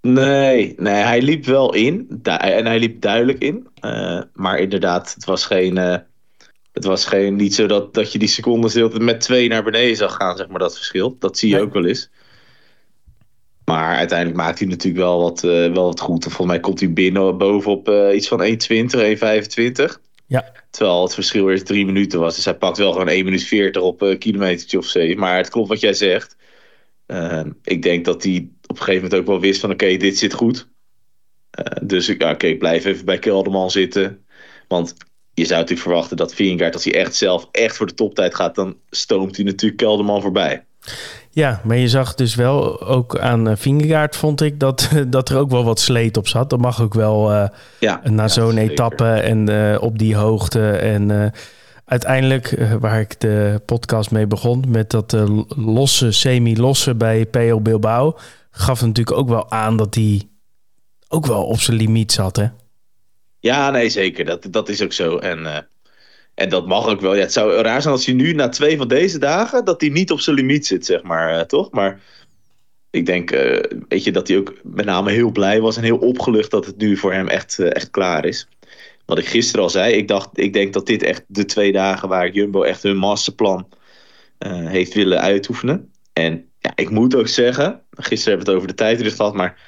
Nee, 0.00 0.74
nee, 0.76 1.02
hij 1.02 1.22
liep 1.22 1.44
wel 1.44 1.74
in. 1.74 2.20
En 2.22 2.66
hij 2.66 2.78
liep 2.78 3.00
duidelijk 3.00 3.38
in. 3.38 3.68
Uh, 3.80 4.20
maar 4.32 4.58
inderdaad, 4.58 5.14
het 5.14 5.24
was 5.24 5.46
geen. 5.46 6.02
Het 6.74 6.84
was 6.84 7.04
geen, 7.04 7.36
niet 7.36 7.54
zo 7.54 7.66
dat, 7.66 7.94
dat 7.94 8.12
je 8.12 8.18
die 8.18 8.28
secondes 8.28 8.74
met 8.98 9.20
twee 9.20 9.48
naar 9.48 9.62
beneden 9.64 9.96
zag 9.96 10.14
gaan, 10.14 10.36
zeg 10.36 10.48
maar, 10.48 10.58
dat 10.58 10.76
verschil. 10.76 11.16
Dat 11.18 11.38
zie 11.38 11.48
je 11.48 11.54
nee. 11.54 11.64
ook 11.64 11.72
wel 11.72 11.86
eens. 11.86 12.10
Maar 13.64 13.96
uiteindelijk 13.96 14.38
maakt 14.38 14.58
hij 14.58 14.68
natuurlijk 14.68 15.04
wel 15.04 15.20
wat, 15.20 15.42
uh, 15.42 15.50
wel 15.72 15.84
wat 15.84 16.00
goed. 16.00 16.24
Volgens 16.24 16.46
mij 16.46 16.60
komt 16.60 16.80
hij 16.80 16.92
binnen 16.92 17.38
bovenop 17.38 17.88
iets 18.14 18.28
van 18.28 18.42
1,20, 18.42 18.46
1,25. 18.46 20.00
Ja. 20.26 20.52
Terwijl 20.70 21.02
het 21.02 21.14
verschil 21.14 21.50
eerst 21.50 21.66
drie 21.66 21.86
minuten 21.86 22.20
was. 22.20 22.34
Dus 22.34 22.44
hij 22.44 22.56
pakt 22.56 22.78
wel 22.78 22.92
gewoon 22.92 23.08
1 23.08 23.24
minuut 23.24 23.44
40 23.44 23.82
op 23.82 24.00
een 24.00 24.18
kilometertje 24.18 24.78
of 24.78 24.86
7. 24.86 25.18
Maar 25.18 25.36
het 25.36 25.50
klopt 25.50 25.68
wat 25.68 25.80
jij 25.80 25.94
zegt. 25.94 26.36
ik 27.62 27.82
denk 27.82 28.04
dat 28.04 28.22
hij 28.22 28.48
op 28.66 28.76
een 28.78 28.84
gegeven 28.84 29.02
moment 29.02 29.20
ook 29.20 29.26
wel 29.26 29.40
wist 29.40 29.60
van 29.60 29.70
oké, 29.70 29.84
okay, 29.84 29.96
dit 29.96 30.18
zit 30.18 30.32
goed. 30.32 30.68
Dus 31.82 32.08
ik, 32.08 32.22
ja, 32.22 32.26
oké, 32.26 32.44
okay, 32.44 32.56
blijf 32.56 32.84
even 32.84 33.04
bij 33.04 33.18
Kelderman 33.18 33.70
zitten. 33.70 34.24
Want 34.68 34.94
je 35.34 35.44
zou 35.44 35.60
natuurlijk 35.60 35.88
verwachten 35.88 36.16
dat 36.16 36.34
Vingegaard, 36.34 36.74
als 36.74 36.84
hij 36.84 36.94
echt 36.94 37.14
zelf 37.14 37.48
echt 37.50 37.76
voor 37.76 37.86
de 37.86 37.94
toptijd 37.94 38.34
gaat, 38.34 38.54
dan 38.54 38.76
stoomt 38.90 39.36
hij 39.36 39.44
natuurlijk 39.44 39.80
Kelderman 39.80 40.22
voorbij. 40.22 40.64
Ja, 41.30 41.60
maar 41.64 41.76
je 41.76 41.88
zag 41.88 42.14
dus 42.14 42.34
wel 42.34 42.82
ook 42.82 43.18
aan 43.18 43.58
Vingegaard, 43.58 44.16
vond 44.16 44.40
ik, 44.40 44.60
dat, 44.60 44.90
dat 45.08 45.28
er 45.28 45.38
ook 45.38 45.50
wel 45.50 45.64
wat 45.64 45.80
sleet 45.80 46.16
op 46.16 46.28
zat. 46.28 46.50
Dat 46.50 46.58
mag 46.58 46.82
ook 46.82 46.94
wel 46.94 47.32
uh, 47.32 47.46
ja, 47.80 48.00
na 48.04 48.22
ja, 48.22 48.28
zo'n 48.28 48.58
etappe 48.58 49.04
en 49.06 49.50
uh, 49.50 49.76
op 49.80 49.98
die 49.98 50.16
hoogte. 50.16 50.70
En 50.70 51.08
uh, 51.08 51.26
uiteindelijk, 51.84 52.58
waar 52.80 53.00
ik 53.00 53.20
de 53.20 53.62
podcast 53.66 54.10
mee 54.10 54.26
begon, 54.26 54.64
met 54.68 54.90
dat 54.90 55.16
losse, 55.56 56.12
semi-losse 56.12 56.94
bij 56.94 57.26
PO 57.26 57.60
Bilbao, 57.60 58.16
gaf 58.50 58.80
natuurlijk 58.80 59.16
ook 59.16 59.28
wel 59.28 59.50
aan 59.50 59.76
dat 59.76 59.94
hij 59.94 60.22
ook 61.08 61.26
wel 61.26 61.44
op 61.44 61.60
zijn 61.60 61.76
limiet 61.76 62.12
zat, 62.12 62.36
hè? 62.36 62.46
Ja, 63.44 63.70
nee, 63.70 63.88
zeker. 63.88 64.24
Dat, 64.24 64.46
dat 64.50 64.68
is 64.68 64.82
ook 64.82 64.92
zo. 64.92 65.18
En, 65.18 65.68
en 66.34 66.48
dat 66.48 66.66
mag 66.66 66.88
ook 66.88 67.00
wel. 67.00 67.14
Ja, 67.14 67.20
het 67.20 67.32
zou 67.32 67.52
raar 67.52 67.82
zijn 67.82 67.94
als 67.94 68.06
hij 68.06 68.14
nu 68.14 68.32
na 68.32 68.48
twee 68.48 68.76
van 68.76 68.88
deze 68.88 69.18
dagen... 69.18 69.64
dat 69.64 69.80
hij 69.80 69.90
niet 69.90 70.10
op 70.10 70.20
zijn 70.20 70.36
limiet 70.36 70.66
zit, 70.66 70.86
zeg 70.86 71.02
maar. 71.02 71.46
toch? 71.46 71.70
Maar 71.70 72.00
ik 72.90 73.06
denk, 73.06 73.30
weet 73.88 74.04
je, 74.04 74.12
dat 74.12 74.28
hij 74.28 74.36
ook 74.36 74.54
met 74.62 74.84
name 74.84 75.10
heel 75.10 75.30
blij 75.30 75.60
was... 75.60 75.76
en 75.76 75.82
heel 75.82 75.98
opgelucht 75.98 76.50
dat 76.50 76.66
het 76.66 76.76
nu 76.76 76.96
voor 76.96 77.12
hem 77.12 77.28
echt, 77.28 77.58
echt 77.58 77.90
klaar 77.90 78.24
is 78.24 78.48
wat 79.04 79.18
ik 79.18 79.26
gisteren 79.26 79.62
al 79.62 79.70
zei, 79.70 79.94
ik, 79.94 80.08
dacht, 80.08 80.38
ik 80.38 80.52
denk 80.52 80.72
dat 80.72 80.86
dit 80.86 81.02
echt 81.02 81.24
de 81.26 81.44
twee 81.44 81.72
dagen 81.72 82.08
waar 82.08 82.30
Jumbo 82.30 82.62
echt 82.62 82.82
hun 82.82 82.96
masterplan 82.96 83.68
heeft 84.48 84.94
willen 84.94 85.20
uitoefenen. 85.20 85.92
En 86.12 86.48
ja, 86.58 86.72
ik 86.74 86.90
moet 86.90 87.14
ook 87.14 87.28
zeggen, 87.28 87.82
gisteren 87.90 88.36
hebben 88.36 88.46
we 88.46 88.52
het 88.52 88.60
over 88.60 88.68
de 88.68 88.82
tijdrit 88.82 89.14
gehad, 89.14 89.34
maar 89.34 89.60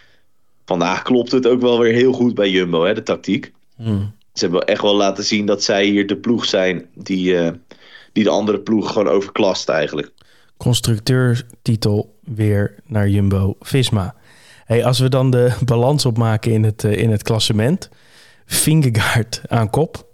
vandaag 0.64 1.02
klopt 1.02 1.32
het 1.32 1.46
ook 1.46 1.60
wel 1.60 1.78
weer 1.78 1.92
heel 1.92 2.12
goed 2.12 2.34
bij 2.34 2.50
Jumbo, 2.50 2.84
hè, 2.84 2.94
de 2.94 3.02
tactiek. 3.02 3.52
Hmm. 3.76 4.14
Ze 4.32 4.44
hebben 4.44 4.64
echt 4.64 4.82
wel 4.82 4.96
laten 4.96 5.24
zien 5.24 5.46
dat 5.46 5.62
zij 5.62 5.84
hier 5.84 6.06
de 6.06 6.16
ploeg 6.16 6.44
zijn 6.44 6.86
die, 6.94 7.34
uh, 7.34 7.50
die 8.12 8.24
de 8.24 8.30
andere 8.30 8.60
ploeg 8.60 8.92
gewoon 8.92 9.08
overklast 9.08 9.68
eigenlijk. 9.68 10.12
Constructeurtitel 10.56 12.18
weer 12.24 12.74
naar 12.86 13.08
Jumbo-Visma. 13.08 14.14
Hey, 14.64 14.84
als 14.84 14.98
we 14.98 15.08
dan 15.08 15.30
de 15.30 15.56
balans 15.64 16.06
opmaken 16.06 16.52
in 16.52 16.64
het, 16.64 16.84
uh, 16.84 16.96
in 16.96 17.10
het 17.10 17.22
klassement... 17.22 17.88
Vingegaard 18.46 19.42
aan 19.48 19.70
kop. 19.70 20.06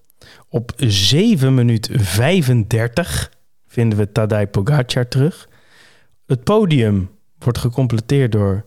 Op 0.48 0.72
7 0.76 1.54
minuut 1.54 1.88
35 1.92 3.32
vinden 3.66 3.98
we 3.98 4.12
Tadej 4.12 4.46
Pogacar 4.46 5.08
terug. 5.08 5.48
Het 6.26 6.44
podium 6.44 7.10
wordt 7.38 7.58
gecompleteerd 7.58 8.32
door 8.32 8.66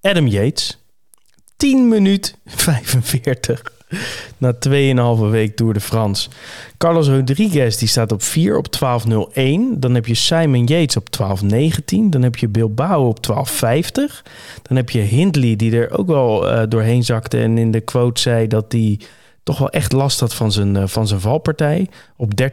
Adam 0.00 0.26
Yates. 0.26 0.78
10 1.56 1.88
minuut 1.88 2.38
45 2.44 3.75
na 4.38 4.52
2,5 4.68 5.30
week 5.30 5.56
Tour 5.56 5.72
de 5.72 5.80
France. 5.80 6.28
Carlos 6.78 7.08
Rodriguez 7.08 7.76
die 7.76 7.88
staat 7.88 8.12
op 8.12 8.22
4 8.22 8.56
op 8.56 8.66
12.01. 8.76 9.78
Dan 9.78 9.94
heb 9.94 10.06
je 10.06 10.14
Simon 10.14 10.64
Yates 10.64 10.96
op 10.96 11.08
12.19. 11.44 11.48
Dan 12.10 12.22
heb 12.22 12.36
je 12.36 12.48
Bilbao 12.48 13.08
op 13.08 13.18
12.50. 13.32 13.42
Dan 14.62 14.76
heb 14.76 14.90
je 14.90 15.00
Hindley 15.00 15.56
die 15.56 15.76
er 15.76 15.98
ook 15.98 16.06
wel 16.06 16.52
uh, 16.52 16.62
doorheen 16.68 17.04
zakte 17.04 17.38
en 17.38 17.58
in 17.58 17.70
de 17.70 17.80
quote 17.80 18.20
zei 18.20 18.46
dat 18.46 18.72
hij 18.72 19.00
toch 19.42 19.58
wel 19.58 19.70
echt 19.70 19.92
last 19.92 20.20
had 20.20 20.34
van 20.34 20.52
zijn, 20.52 20.76
uh, 20.76 20.86
van 20.86 21.06
zijn 21.06 21.20
valpartij 21.20 21.88
op 22.16 22.32
13.50. 22.42 22.48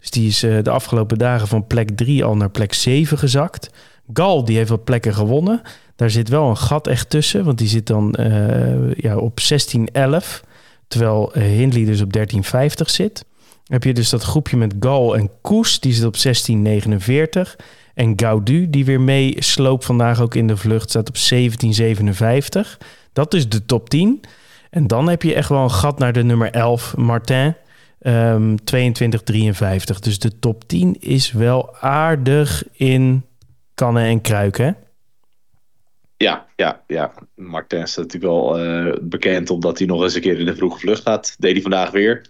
Dus 0.00 0.10
die 0.10 0.28
is 0.28 0.44
uh, 0.44 0.62
de 0.62 0.70
afgelopen 0.70 1.18
dagen 1.18 1.48
van 1.48 1.66
plek 1.66 1.90
3 1.90 2.24
al 2.24 2.36
naar 2.36 2.50
plek 2.50 2.74
7 2.74 3.18
gezakt. 3.18 3.70
Gal 4.12 4.44
die 4.44 4.56
heeft 4.56 4.68
wat 4.68 4.84
plekken 4.84 5.14
gewonnen. 5.14 5.62
Daar 5.96 6.10
zit 6.10 6.28
wel 6.28 6.48
een 6.48 6.56
gat 6.56 6.86
echt 6.86 7.10
tussen, 7.10 7.44
want 7.44 7.58
die 7.58 7.68
zit 7.68 7.86
dan 7.86 8.14
uh, 8.20 8.94
ja, 8.94 9.16
op 9.16 9.40
16-11. 9.40 9.44
Terwijl 10.88 11.32
Hindley 11.32 11.84
dus 11.84 12.00
op 12.00 12.16
13,50 12.18 12.20
zit. 12.84 13.24
Heb 13.64 13.84
je 13.84 13.94
dus 13.94 14.10
dat 14.10 14.22
groepje 14.22 14.56
met 14.56 14.74
Gal 14.80 15.16
en 15.16 15.30
Koes, 15.40 15.80
die 15.80 15.92
zit 15.92 16.04
op 16.04 16.16
16,49. 16.16 17.64
En 17.94 18.12
Gaudu, 18.16 18.70
die 18.70 18.84
weer 18.84 19.00
mee 19.00 19.34
sloopt 19.38 19.84
vandaag 19.84 20.20
ook 20.20 20.34
in 20.34 20.46
de 20.46 20.56
vlucht, 20.56 20.90
staat 20.90 21.08
op 21.08 21.16
17,57. 21.16 22.78
Dat 23.12 23.34
is 23.34 23.48
de 23.48 23.66
top 23.66 23.90
10. 23.90 24.20
En 24.70 24.86
dan 24.86 25.08
heb 25.08 25.22
je 25.22 25.34
echt 25.34 25.48
wel 25.48 25.62
een 25.62 25.70
gat 25.70 25.98
naar 25.98 26.12
de 26.12 26.24
nummer 26.24 26.50
11, 26.50 26.96
Martin. 26.96 27.54
Um, 28.00 28.54
22,53. 28.74 29.98
Dus 30.00 30.18
de 30.18 30.38
top 30.38 30.68
10 30.68 30.96
is 31.00 31.32
wel 31.32 31.76
aardig 31.76 32.64
in 32.72 33.24
kannen 33.74 34.04
en 34.04 34.20
kruiken. 34.20 34.76
Ja, 36.16 36.46
ja, 36.56 36.82
ja. 36.86 37.12
Martin 37.34 37.80
is 37.80 37.96
natuurlijk 37.96 38.24
wel 38.24 38.64
uh, 38.64 38.94
bekend 39.00 39.50
omdat 39.50 39.78
hij 39.78 39.86
nog 39.86 40.02
eens 40.02 40.14
een 40.14 40.20
keer 40.20 40.38
in 40.38 40.46
de 40.46 40.56
vroege 40.56 40.78
vlucht 40.78 41.02
gaat. 41.02 41.36
Deed 41.38 41.52
hij 41.52 41.62
vandaag 41.62 41.90
weer. 41.90 42.26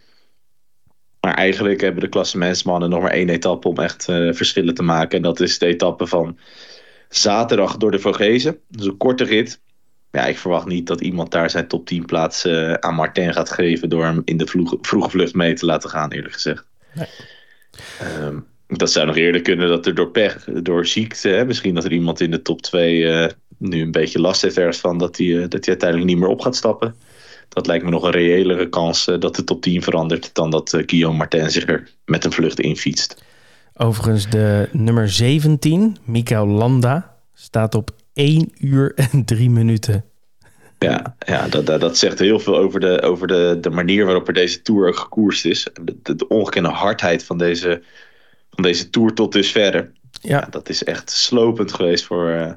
Maar 1.20 1.34
eigenlijk 1.34 1.80
hebben 1.80 2.02
de 2.02 2.08
klassementsmannen 2.08 2.90
nog 2.90 3.00
maar 3.00 3.10
één 3.10 3.28
etappe 3.28 3.68
om 3.68 3.78
echt 3.78 4.08
uh, 4.08 4.32
verschillen 4.32 4.74
te 4.74 4.82
maken. 4.82 5.16
En 5.16 5.22
dat 5.22 5.40
is 5.40 5.58
de 5.58 5.66
etappe 5.66 6.06
van 6.06 6.38
zaterdag 7.08 7.76
door 7.76 7.90
de 7.90 7.98
Vogezen. 7.98 8.58
Dus 8.68 8.86
een 8.86 8.96
korte 8.96 9.24
rit. 9.24 9.60
Ja, 10.10 10.26
ik 10.26 10.38
verwacht 10.38 10.66
niet 10.66 10.86
dat 10.86 11.00
iemand 11.00 11.30
daar 11.30 11.50
zijn 11.50 11.68
top 11.68 11.86
10 11.86 12.04
plaats 12.04 12.44
uh, 12.46 12.72
aan 12.72 12.94
Martin 12.94 13.32
gaat 13.32 13.50
geven 13.50 13.88
door 13.88 14.04
hem 14.04 14.22
in 14.24 14.36
de 14.36 14.46
vroege, 14.46 14.78
vroege 14.80 15.10
vlucht 15.10 15.34
mee 15.34 15.54
te 15.54 15.66
laten 15.66 15.90
gaan, 15.90 16.12
eerlijk 16.12 16.34
gezegd. 16.34 16.66
Nee. 16.94 17.06
Um, 18.22 18.46
dat 18.66 18.90
zou 18.90 19.06
nog 19.06 19.16
eerder 19.16 19.42
kunnen 19.42 19.68
dat 19.68 19.86
er 19.86 19.94
door 19.94 20.10
pech, 20.10 20.44
door 20.44 20.86
ziekte, 20.86 21.44
misschien 21.46 21.74
dat 21.74 21.84
er 21.84 21.92
iemand 21.92 22.20
in 22.20 22.30
de 22.30 22.42
top 22.42 22.62
2 22.62 22.98
uh, 22.98 23.26
nu 23.58 23.80
een 23.80 23.90
beetje 23.90 24.20
last 24.20 24.42
heeft 24.42 24.58
ergens 24.58 24.78
van 24.78 24.98
dat 24.98 25.16
hij, 25.16 25.26
uh, 25.26 25.40
dat 25.40 25.64
hij 25.64 25.68
uiteindelijk 25.68 26.10
niet 26.10 26.18
meer 26.18 26.28
op 26.28 26.40
gaat 26.40 26.56
stappen. 26.56 26.94
Dat 27.48 27.66
lijkt 27.66 27.84
me 27.84 27.90
nog 27.90 28.02
een 28.02 28.10
reëlere 28.10 28.68
kans 28.68 29.08
uh, 29.08 29.20
dat 29.20 29.36
de 29.36 29.44
top 29.44 29.62
10 29.62 29.82
verandert 29.82 30.34
dan 30.34 30.50
dat 30.50 30.70
Guillaume 30.86 31.18
Martin 31.18 31.50
zich 31.50 31.68
er 31.68 31.90
met 32.04 32.24
een 32.24 32.32
vlucht 32.32 32.60
in 32.60 32.76
fietst. 32.76 33.22
Overigens 33.76 34.30
de 34.30 34.68
nummer 34.72 35.08
17, 35.08 35.96
Mikael 36.04 36.46
Landa, 36.46 37.16
staat 37.34 37.74
op 37.74 37.90
1 38.12 38.52
uur 38.58 38.92
en 38.94 39.24
3 39.24 39.50
minuten. 39.50 40.04
Ja, 40.78 41.16
ja 41.18 41.48
dat, 41.48 41.66
dat, 41.66 41.80
dat, 41.80 41.98
zegt 41.98 42.18
heel 42.18 42.38
veel 42.38 42.56
over, 42.56 42.80
de, 42.80 43.02
over 43.02 43.26
de, 43.26 43.58
de 43.60 43.70
manier 43.70 44.04
waarop 44.04 44.28
er 44.28 44.34
deze 44.34 44.62
Tour 44.62 44.88
ook 44.88 44.96
gekoerst 44.96 45.44
is. 45.44 45.68
De, 45.82 45.96
de, 46.02 46.14
de 46.14 46.28
ongekende 46.28 46.68
hardheid 46.68 47.24
van 47.24 47.38
deze 47.38 47.82
van 48.54 48.64
deze 48.64 48.90
tour 48.90 49.14
tot 49.14 49.32
dusverre. 49.32 49.90
Ja. 50.20 50.38
ja 50.38 50.46
dat 50.50 50.68
is 50.68 50.84
echt 50.84 51.10
slopend 51.10 51.72
geweest 51.72 52.04
voor, 52.04 52.30
uh, 52.30 52.52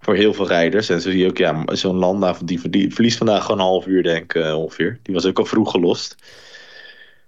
voor 0.00 0.14
heel 0.14 0.34
veel 0.34 0.46
rijders. 0.46 0.88
En 0.88 1.00
zo 1.00 1.10
zie 1.10 1.20
je 1.20 1.28
ook, 1.28 1.38
ja, 1.38 1.62
zo'n 1.66 1.96
Landa, 1.96 2.36
die, 2.44 2.68
die 2.70 2.94
verliest 2.94 3.16
vandaag 3.16 3.42
gewoon 3.42 3.60
een 3.60 3.66
half 3.66 3.86
uur, 3.86 4.02
denk 4.02 4.34
ik 4.34 4.34
uh, 4.34 4.58
ongeveer. 4.58 4.98
Die 5.02 5.14
was 5.14 5.26
ook 5.26 5.38
al 5.38 5.44
vroeg 5.44 5.70
gelost. 5.70 6.16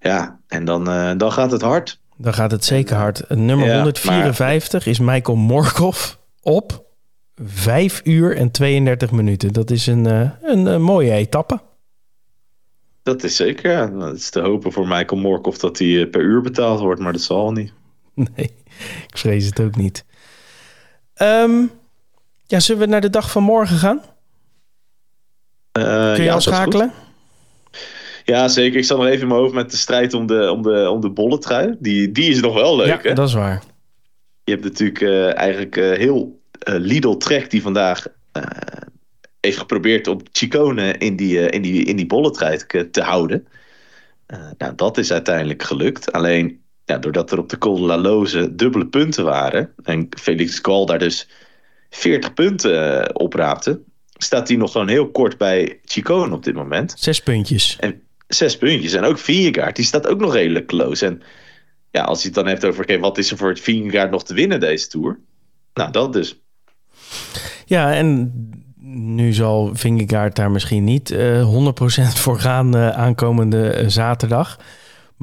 Ja, 0.01 0.41
en 0.49 0.65
dan, 0.65 0.89
uh, 0.89 1.13
dan 1.17 1.33
gaat 1.33 1.51
het 1.51 1.63
hard. 1.63 2.01
Dan 2.17 2.35
gaat 2.35 2.51
het 2.51 2.65
zeker 2.65 2.97
hard. 2.97 3.29
Nummer 3.29 3.67
ja, 3.67 3.75
154 3.75 4.85
maar... 4.85 4.95
is 4.95 4.99
Michael 4.99 5.37
Morkov 5.37 6.15
op 6.43 6.85
5 7.45 8.01
uur 8.05 8.37
en 8.37 8.51
32 8.51 9.11
minuten. 9.11 9.53
Dat 9.53 9.71
is 9.71 9.87
een, 9.87 10.05
een, 10.05 10.67
een 10.67 10.83
mooie 10.83 11.13
etappe. 11.13 11.61
Dat 13.03 13.23
is 13.23 13.37
zeker, 13.37 13.71
ja. 13.71 14.07
Het 14.07 14.17
is 14.17 14.31
te 14.31 14.41
hopen 14.41 14.73
voor 14.73 14.89
Michael 14.89 15.21
Morkov 15.21 15.57
dat 15.57 15.79
hij 15.79 16.07
per 16.07 16.21
uur 16.21 16.41
betaald 16.41 16.81
wordt, 16.81 17.01
maar 17.01 17.13
dat 17.13 17.23
zal 17.23 17.53
niet. 17.53 17.73
Nee, 18.35 18.55
ik 19.09 19.19
vrees 19.19 19.47
het 19.47 19.61
ook 19.61 19.77
niet. 19.77 20.05
Um, 21.23 21.71
ja, 22.47 22.61
zullen 22.61 22.83
we 22.83 22.89
naar 22.89 23.01
de 23.01 23.11
dag 23.11 23.31
van 23.31 23.43
morgen 23.43 23.77
gaan? 23.77 24.03
Uh, 25.79 25.85
Kun 25.85 26.17
je 26.17 26.23
ja, 26.23 26.33
al 26.33 26.41
schakelen? 26.41 26.93
Ja, 28.25 28.49
zeker. 28.49 28.79
Ik 28.79 28.85
zat 28.85 28.99
nog 28.99 29.07
even 29.07 29.21
in 29.21 29.29
mijn 29.29 29.41
hoofd 29.41 29.55
met 29.55 29.71
de 29.71 29.77
strijd 29.77 30.15
om 30.15 30.27
de, 30.27 30.51
om 30.51 30.63
de, 30.63 30.91
om 30.91 31.01
de 31.01 31.11
bolletrui. 31.11 31.77
Die, 31.79 32.13
die 32.13 32.31
is 32.31 32.41
nog 32.41 32.55
wel 32.55 32.77
leuk, 32.77 33.03
ja, 33.03 33.09
hè? 33.09 33.15
dat 33.15 33.29
is 33.29 33.35
waar. 33.35 33.63
Je 34.45 34.53
hebt 34.53 34.65
natuurlijk 34.65 35.01
uh, 35.01 35.37
eigenlijk 35.37 35.77
uh, 35.77 35.97
heel 35.97 36.41
Lidl 36.65 37.17
Trek 37.17 37.51
die 37.51 37.63
vandaag 37.63 38.07
heeft 39.41 39.59
geprobeerd 39.59 40.07
om 40.07 40.21
Chicone 40.33 40.99
in 40.99 41.17
die, 41.17 41.51
in 41.51 41.63
die, 41.63 41.85
in 41.85 41.97
die 41.97 42.07
bolletrui 42.07 42.59
te 42.91 43.03
houden. 43.03 43.47
nou, 44.59 44.75
dat 44.75 44.99
is 44.99 45.13
uiteindelijk 45.13 45.63
gelukt. 45.63 46.13
Alleen 46.13 46.62
ja, 46.85 46.99
doordat 46.99 47.33
er 47.33 47.39
op 47.39 47.49
de 47.49 47.59
Col 47.59 47.77
de 47.77 47.83
la 47.83 47.99
Loze 47.99 48.55
dubbele 48.55 48.87
punten 48.87 49.25
waren. 49.25 49.75
En 49.83 50.07
Felix 50.21 50.59
Gal 50.63 50.87
daar 50.87 50.99
dus 50.99 51.29
40 51.91 52.35
punten 52.35 52.99
uh, 52.99 53.05
opraapte. 53.13 53.81
Staat 54.17 54.49
hij 54.49 54.57
nog 54.57 54.73
gewoon 54.73 54.89
heel 54.89 55.11
kort 55.11 55.39
bij 55.39 55.81
Chicone 55.85 56.35
op 56.35 56.45
dit 56.45 56.55
moment. 56.55 56.95
Zes 56.97 57.21
puntjes. 57.21 57.77
En 57.81 58.03
zes 58.29 58.59
puntjes. 58.59 58.93
En 58.93 59.05
ook 59.05 59.19
Vingegaard, 59.19 59.77
die 59.77 59.85
staat 59.85 60.07
ook 60.07 60.21
nog 60.21 60.33
redelijk 60.33 60.67
close. 60.67 61.07
En 61.07 61.23
ja, 61.91 62.03
als 62.03 62.21
je 62.21 62.27
het 62.27 62.35
dan 62.35 62.47
hebt 62.47 62.65
over, 62.65 62.83
oké, 62.83 62.99
wat 62.99 63.19
is 63.19 63.31
er 63.31 63.37
voor 63.37 63.49
het 63.49 63.61
Vingegaard 63.61 64.11
nog 64.11 64.25
te 64.25 64.35
winnen 64.35 64.61
deze 64.61 64.89
Tour? 64.89 65.19
Nou, 65.75 65.91
dat 65.91 66.13
dus. 66.13 66.41
Ja, 67.65 67.95
en 67.95 68.33
nu 68.85 69.33
zal 69.33 69.71
Vingegaard 69.75 70.37
daar 70.37 70.51
misschien 70.51 70.85
niet 70.85 71.11
uh, 71.11 71.41
eh, 71.41 71.75
100% 72.15 72.19
voor 72.23 72.41
gaan 72.41 72.77
uh, 72.77 72.89
aankomende 72.89 73.85
zaterdag. 73.87 74.59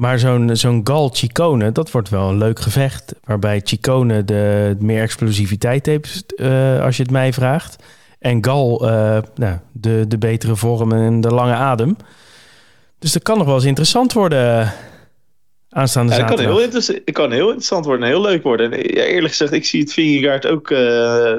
Maar 0.00 0.18
zo'n 0.18 0.56
zo'n 0.56 0.80
Gal 0.84 1.08
Chicone, 1.12 1.72
dat 1.72 1.90
wordt 1.90 2.08
wel 2.08 2.28
een 2.28 2.38
leuk 2.38 2.60
gevecht. 2.60 3.14
Waarbij 3.24 3.60
Chicone 3.64 4.24
de 4.24 4.76
meer 4.78 5.02
explosiviteit 5.02 5.86
heeft, 5.86 6.24
uh, 6.36 6.82
als 6.84 6.96
je 6.96 7.02
het 7.02 7.12
mij 7.12 7.32
vraagt. 7.32 7.82
En 8.18 8.44
Gal 8.44 8.84
uh, 8.84 9.18
nou, 9.34 9.58
de, 9.72 10.04
de 10.08 10.18
betere 10.18 10.56
vorm 10.56 10.92
en 10.92 11.20
de 11.20 11.28
lange 11.28 11.54
adem. 11.54 11.96
Dus 12.98 13.12
dat 13.12 13.22
kan 13.22 13.36
nog 13.36 13.46
wel 13.46 13.54
eens 13.54 13.64
interessant 13.64 14.12
worden 14.12 14.60
eh, 14.60 14.70
aanstaande 15.68 16.12
ja, 16.12 16.18
zaterdag. 16.18 16.38
Het 16.38 16.46
kan, 16.46 16.56
heel 16.56 16.64
interessant, 16.64 17.12
kan 17.12 17.32
heel 17.32 17.46
interessant 17.46 17.84
worden 17.84 18.04
en 18.04 18.10
heel 18.10 18.22
leuk 18.22 18.42
worden. 18.42 18.72
En 18.72 18.78
ja, 18.78 19.02
eerlijk 19.02 19.30
gezegd, 19.30 19.52
ik 19.52 19.64
zie 19.64 19.80
het 19.80 19.92
Vingegaard 19.92 20.46
ook 20.46 20.70
uh, 20.70 20.78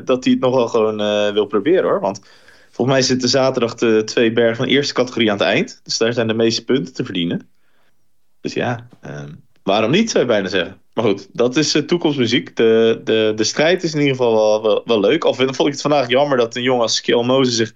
dat 0.05 0.23
hij 0.23 0.33
het 0.33 0.41
nog 0.41 0.55
wel 0.55 0.67
gewoon 0.67 0.97
wil 1.33 1.45
proberen 1.45 1.83
hoor. 1.83 1.99
Want 1.99 2.21
volgens 2.71 2.97
mij 2.97 3.05
zitten 3.05 3.29
zaterdag 3.29 3.75
de 3.75 4.01
twee 4.05 4.31
bergen 4.31 4.55
van 4.55 4.65
de 4.65 4.71
eerste 4.71 4.93
categorie 4.93 5.31
aan 5.31 5.37
het 5.37 5.47
eind. 5.47 5.79
Dus 5.83 5.97
daar 5.97 6.13
zijn 6.13 6.27
de 6.27 6.33
meeste 6.33 6.63
punten 6.63 6.93
te 6.93 7.03
verdienen. 7.03 7.49
Dus 8.41 8.53
ja, 8.53 8.87
ehm, 9.01 9.29
waarom 9.63 9.91
niet, 9.91 10.11
zou 10.11 10.23
je 10.23 10.29
bijna 10.29 10.47
zeggen. 10.47 10.77
Maar 10.93 11.05
goed, 11.05 11.27
dat 11.33 11.55
is 11.55 11.75
uh, 11.75 11.81
toekomstmuziek. 11.81 12.55
De, 12.55 13.01
de, 13.03 13.33
de 13.35 13.43
strijd 13.43 13.83
is 13.83 13.93
in 13.93 13.99
ieder 13.99 14.15
geval 14.15 14.33
wel, 14.33 14.61
wel, 14.61 14.81
wel 14.85 14.99
leuk. 14.99 15.23
Al 15.23 15.33
vond 15.33 15.59
ik 15.59 15.65
het 15.65 15.81
vandaag 15.81 16.09
jammer 16.09 16.37
dat 16.37 16.55
een 16.55 16.61
jongen 16.61 16.81
als 16.81 16.95
Skill 16.95 17.23
Moses 17.23 17.55
zich 17.55 17.73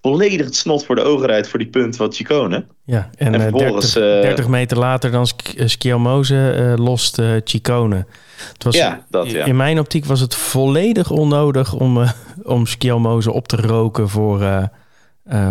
volledig 0.00 0.46
het 0.46 0.56
snot 0.56 0.84
voor 0.84 0.94
de 0.94 1.02
ogen 1.02 1.26
rijdt 1.26 1.48
voor 1.48 1.58
die 1.58 1.68
punt 1.68 1.96
van 1.96 2.12
Chicone. 2.12 2.66
Ja, 2.84 3.10
en, 3.16 3.34
en 3.34 3.40
vervolgens, 3.40 3.92
30, 3.92 4.22
30, 4.22 4.48
meter 4.48 4.78
later 4.78 5.10
dan 5.10 5.26
Schiamoze 5.64 6.56
uh, 6.56 6.84
lost 6.84 7.18
uh, 7.18 7.36
Chicone. 7.44 8.06
Het 8.52 8.64
was, 8.64 8.76
ja, 8.76 9.04
dat, 9.08 9.30
ja. 9.30 9.44
In 9.44 9.56
mijn 9.56 9.78
optiek 9.78 10.04
was 10.04 10.20
het 10.20 10.34
volledig 10.34 11.10
onnodig 11.10 11.72
om, 11.72 11.98
uh, 11.98 12.10
om 12.42 12.66
op 13.26 13.48
te 13.48 13.56
roken 13.56 14.08
voor, 14.08 14.40
uh, 14.40 14.64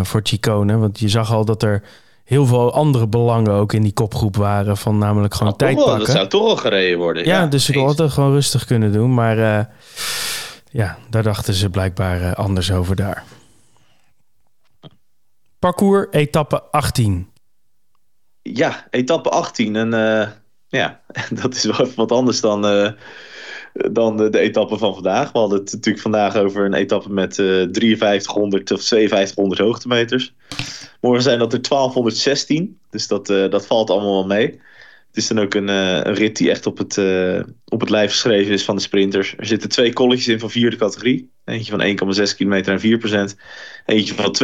voor 0.02 0.20
Chicone. 0.22 0.76
Want 0.76 1.00
je 1.00 1.08
zag 1.08 1.32
al 1.32 1.44
dat 1.44 1.62
er 1.62 1.82
heel 2.30 2.46
veel 2.46 2.72
andere 2.72 3.06
belangen 3.06 3.52
ook 3.52 3.72
in 3.72 3.82
die 3.82 3.92
kopgroep 3.92 4.36
waren. 4.36 4.76
Van 4.76 4.98
namelijk 4.98 5.34
gewoon 5.34 5.54
nou, 5.58 5.74
tijd 5.74 5.86
pakken. 5.86 6.06
Dat 6.06 6.16
zou 6.16 6.28
toch 6.28 6.48
al 6.48 6.56
gereden 6.56 6.98
worden. 6.98 7.24
Ja, 7.24 7.46
dus 7.46 7.68
ik 7.68 7.76
had 7.76 7.98
het 7.98 8.12
gewoon 8.12 8.32
rustig 8.32 8.64
kunnen 8.64 8.92
doen. 8.92 9.14
Maar 9.14 9.38
uh, 9.38 9.64
ja, 10.70 10.98
daar 11.08 11.22
dachten 11.22 11.54
ze 11.54 11.70
blijkbaar 11.70 12.20
uh, 12.20 12.32
anders 12.32 12.72
over 12.72 12.96
daar. 12.96 13.24
Parcours, 15.58 16.06
etappe 16.10 16.62
18. 16.62 17.30
Ja, 18.42 18.86
etappe 18.90 19.28
18. 19.28 19.76
En 19.76 19.94
uh, 19.94 20.28
ja, 20.70 21.00
dat 21.42 21.54
is 21.54 21.64
wel 21.64 21.80
even 21.80 21.96
wat 21.96 22.12
anders 22.12 22.40
dan 22.40 22.64
dan 23.72 24.16
de, 24.16 24.30
de 24.30 24.38
etappe 24.38 24.78
van 24.78 24.94
vandaag. 24.94 25.32
We 25.32 25.38
hadden 25.38 25.58
het 25.58 25.72
natuurlijk 25.72 26.02
vandaag 26.02 26.36
over 26.36 26.64
een 26.64 26.74
etappe 26.74 27.12
met 27.12 27.38
uh, 27.38 27.46
5300 27.72 28.70
of 28.70 28.82
5200 28.82 29.60
hoogtemeters. 29.60 30.34
Morgen 31.00 31.22
zijn 31.22 31.38
dat 31.38 31.52
er 31.52 31.62
1216, 31.68 32.78
dus 32.90 33.06
dat, 33.06 33.30
uh, 33.30 33.50
dat 33.50 33.66
valt 33.66 33.90
allemaal 33.90 34.12
wel 34.12 34.26
mee. 34.26 34.46
Het 35.06 35.18
is 35.18 35.26
dan 35.26 35.40
ook 35.40 35.54
een, 35.54 35.68
een 35.68 36.14
rit 36.14 36.36
die 36.36 36.50
echt 36.50 36.66
op 36.66 36.78
het, 36.78 36.98
op 37.64 37.80
het 37.80 37.90
lijf 37.90 38.10
geschreven 38.10 38.52
is 38.52 38.64
van 38.64 38.76
de 38.76 38.82
sprinters. 38.82 39.34
Er 39.36 39.46
zitten 39.46 39.68
twee 39.68 39.92
kolletjes 39.92 40.28
in 40.28 40.38
van 40.38 40.50
vierde 40.50 40.76
categorie. 40.76 41.30
Eentje 41.44 41.76
van 41.78 42.16
1,6 42.28 42.36
kilometer 42.36 42.72
en 42.72 43.30
4%. 43.32 43.36
Eentje 43.86 44.14
van 44.14 44.36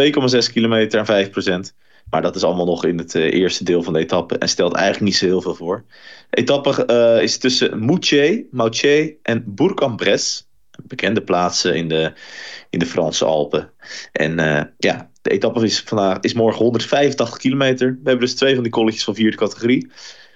2,6 0.46 0.52
kilometer 0.52 1.04
en 1.06 1.30
5%. 1.70 1.85
Maar 2.10 2.22
dat 2.22 2.36
is 2.36 2.42
allemaal 2.42 2.66
nog 2.66 2.84
in 2.84 2.98
het 2.98 3.14
uh, 3.14 3.32
eerste 3.32 3.64
deel 3.64 3.82
van 3.82 3.92
de 3.92 3.98
etappe 3.98 4.38
en 4.38 4.48
stelt 4.48 4.74
eigenlijk 4.74 5.04
niet 5.04 5.16
zo 5.16 5.26
heel 5.26 5.40
veel 5.40 5.54
voor. 5.54 5.84
De 6.30 6.36
etappe 6.36 6.86
uh, 6.90 7.22
is 7.22 7.38
tussen 7.38 7.84
Moutier, 7.84 8.46
Mautier 8.50 9.16
en 9.22 9.44
Bourg-en-Bresse. 9.46 10.44
Bekende 10.82 11.22
plaatsen 11.22 11.74
in 11.74 11.88
de, 11.88 12.12
in 12.70 12.78
de 12.78 12.86
Franse 12.86 13.24
Alpen. 13.24 13.70
En 14.12 14.38
uh, 14.40 14.62
ja, 14.78 15.10
de 15.22 15.30
etappe 15.30 15.64
is, 15.64 15.80
vandaag, 15.80 16.20
is 16.20 16.34
morgen 16.34 16.62
185 16.62 17.36
kilometer. 17.36 17.88
We 17.88 18.08
hebben 18.08 18.26
dus 18.26 18.34
twee 18.34 18.54
van 18.54 18.62
die 18.62 18.72
kolletjes 18.72 19.04
van 19.04 19.14
vierde 19.14 19.36
categorie. 19.36 19.86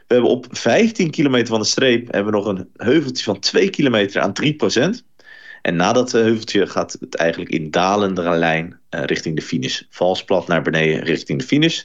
We 0.07 0.15
hebben 0.17 0.31
op 0.31 0.47
15 0.51 1.11
kilometer 1.11 1.47
van 1.47 1.61
de 1.61 1.67
streep 1.67 2.13
hebben 2.13 2.33
we 2.33 2.39
nog 2.39 2.47
een 2.47 2.71
heuveltje 2.77 3.25
van 3.25 3.39
2 3.39 3.71
kilometer 3.71 4.21
aan 4.21 4.33
3%. 4.43 5.10
En 5.63 5.77
na 5.77 5.93
dat 5.93 6.13
heuveltje 6.13 6.67
gaat 6.67 6.97
het 7.01 7.15
eigenlijk 7.15 7.51
in 7.51 7.71
dalende 7.71 8.31
lijn 8.31 8.81
uh, 8.91 9.03
richting 9.05 9.37
de 9.37 9.43
finish. 9.43 9.83
Vals 9.91 10.25
plat 10.25 10.47
naar 10.47 10.63
beneden 10.63 11.03
richting 11.03 11.39
de 11.39 11.47
finish. 11.47 11.83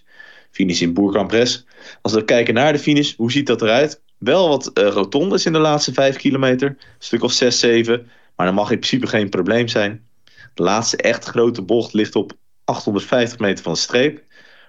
Finish 0.52 0.82
in 0.82 0.94
Bourg-en-Bresse. 0.94 1.64
Als 2.02 2.14
we 2.14 2.26
kijken 2.26 2.54
naar 2.54 2.74
de 2.74 2.80
finish, 2.80 3.16
hoe 3.16 3.32
ziet 3.32 3.48
dat 3.48 3.62
eruit? 3.62 4.02
Wel 4.18 4.50
wat 4.50 4.72
uh, 4.74 4.88
rotondes 4.88 5.46
in 5.46 5.54
de 5.54 5.60
laatste 5.60 5.94
5 5.94 6.16
kilometer. 6.16 6.68
Een 6.68 6.78
stuk 7.00 7.24
of 7.24 7.32
6, 7.32 7.60
7. 7.60 8.10
Maar 8.36 8.46
dat 8.46 8.56
mag 8.56 8.72
in 8.72 8.80
principe 8.80 9.08
geen 9.08 9.30
probleem 9.30 9.68
zijn. 9.68 10.08
De 10.54 10.64
laatste 10.64 10.98
echt 10.98 11.26
grote 11.26 11.62
bocht 11.62 11.94
ligt 11.94 12.16
op 12.16 12.34
850 12.64 13.40
meter 13.40 13.64
van 13.64 13.74
de 13.74 13.80
streep. 13.80 14.24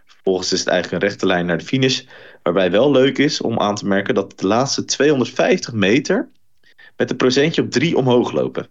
Vervolgens 0.07 0.53
is 0.53 0.59
het 0.59 0.69
eigenlijk 0.69 1.03
een 1.03 1.09
rechte 1.09 1.27
lijn 1.27 1.47
naar 1.47 1.59
de 1.59 1.65
finish. 1.65 2.03
Waarbij 2.43 2.71
wel 2.71 2.91
leuk 2.91 3.19
is 3.19 3.41
om 3.41 3.61
aan 3.61 3.75
te 3.75 3.87
merken 3.87 4.15
dat 4.15 4.39
de 4.39 4.47
laatste 4.47 4.85
250 4.85 5.73
meter 5.73 6.29
met 6.97 7.11
een 7.11 7.17
procentje 7.17 7.63
op 7.63 7.71
3 7.71 7.97
omhoog 7.97 8.33
lopen 8.33 8.69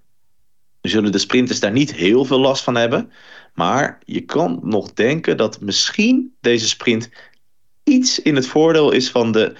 zullen 0.90 1.12
de 1.12 1.18
sprinters 1.18 1.60
daar 1.60 1.72
niet 1.72 1.94
heel 1.94 2.26
veel 2.26 2.40
last 2.40 2.64
van 2.64 2.76
hebben. 2.76 3.12
Maar 3.54 4.00
je 4.06 4.22
kan 4.22 4.60
nog 4.64 4.94
denken 4.94 5.38
dat 5.38 5.62
misschien 5.62 6.36
deze 6.42 6.68
sprint 6.68 7.10
iets 7.84 8.22
in 8.22 8.36
het 8.36 8.48
voordeel 8.48 8.92
is 8.92 9.10
van 9.12 9.32
de 9.32 9.54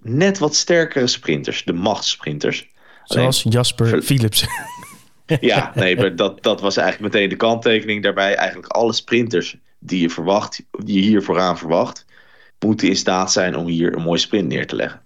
net 0.00 0.38
wat 0.38 0.54
sterkere 0.54 1.06
sprinters, 1.06 1.64
de 1.64 1.72
machtsprinters. 1.72 2.68
Zoals 3.04 3.44
Jasper 3.48 4.02
Philips. 4.02 4.46
ja, 5.40 5.72
nee, 5.74 5.96
maar 5.96 6.16
dat, 6.24 6.42
dat 6.42 6.60
was 6.60 6.76
eigenlijk 6.76 7.14
meteen 7.14 7.28
de 7.28 7.36
kanttekening 7.36 8.02
daarbij. 8.02 8.34
Eigenlijk 8.34 8.68
alle 8.68 8.92
sprinters 8.92 9.56
die 9.78 10.00
je 10.00 10.10
verwacht, 10.10 10.62
die 10.70 11.00
je 11.00 11.08
hier 11.08 11.22
vooraan 11.22 11.58
verwacht, 11.58 12.04
moeten 12.58 12.88
in 12.88 12.96
staat 12.96 13.32
zijn 13.32 13.56
om 13.56 13.66
hier 13.66 13.96
een 13.96 14.02
mooie 14.02 14.18
sprint 14.18 14.48
neer 14.48 14.66
te 14.66 14.76
leggen. 14.76 15.00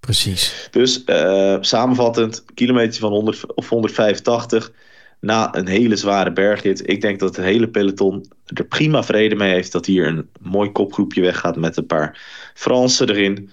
Precies. 0.00 0.68
Dus 0.70 1.02
uh, 1.06 1.56
samenvattend, 1.60 2.44
kilometer 2.54 3.00
van 3.00 3.10
100 3.10 3.54
of 3.54 3.68
185 3.68 4.72
na 5.20 5.54
een 5.54 5.66
hele 5.66 5.96
zware 5.96 6.32
bergrit. 6.32 6.88
Ik 6.88 7.00
denk 7.00 7.18
dat 7.18 7.36
het 7.36 7.44
hele 7.44 7.68
peloton 7.68 8.24
er 8.44 8.64
prima 8.64 9.02
vrede 9.02 9.34
mee 9.34 9.52
heeft 9.52 9.72
dat 9.72 9.86
hier 9.86 10.06
een 10.06 10.28
mooi 10.40 10.70
kopgroepje 10.70 11.20
weggaat 11.20 11.56
met 11.56 11.76
een 11.76 11.86
paar 11.86 12.20
Fransen 12.54 13.08
erin. 13.08 13.50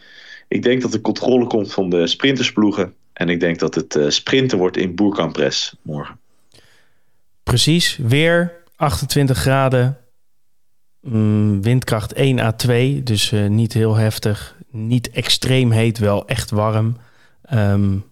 Ik 0.47 0.63
denk 0.63 0.82
dat 0.82 0.91
de 0.91 1.01
controle 1.01 1.47
komt 1.47 1.73
van 1.73 1.89
de 1.89 2.08
sprintersploegen. 2.08 2.93
En 3.13 3.30
ik 3.30 3.39
denk 3.39 3.60
dat 3.60 3.75
het 3.75 3.95
uh, 3.95 4.10
sprinten 4.10 4.58
wordt 4.58 4.78
in 4.78 4.95
Boerkampres 4.95 5.75
morgen. 5.82 6.19
Precies, 7.43 7.97
weer 7.97 8.54
28 8.75 9.38
graden. 9.38 9.97
Mm, 11.01 11.62
windkracht 11.62 12.13
1 12.13 12.39
à 12.39 12.51
2, 12.51 13.04
dus 13.04 13.32
uh, 13.32 13.47
niet 13.47 13.73
heel 13.73 13.95
heftig. 13.95 14.56
Niet 14.71 15.10
extreem 15.10 15.71
heet, 15.71 15.97
wel 15.97 16.28
echt 16.28 16.49
warm. 16.49 16.97
Um, 17.54 18.04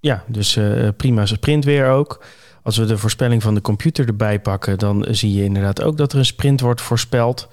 ja, 0.00 0.24
dus 0.26 0.56
uh, 0.56 0.88
prima 0.96 1.26
sprintweer 1.26 1.88
ook. 1.88 2.24
Als 2.66 2.76
we 2.76 2.84
de 2.84 2.98
voorspelling 2.98 3.42
van 3.42 3.54
de 3.54 3.60
computer 3.60 4.06
erbij 4.06 4.40
pakken, 4.40 4.78
dan 4.78 5.06
zie 5.10 5.32
je 5.32 5.44
inderdaad 5.44 5.82
ook 5.82 5.96
dat 5.96 6.12
er 6.12 6.18
een 6.18 6.24
sprint 6.24 6.60
wordt 6.60 6.80
voorspeld. 6.80 7.48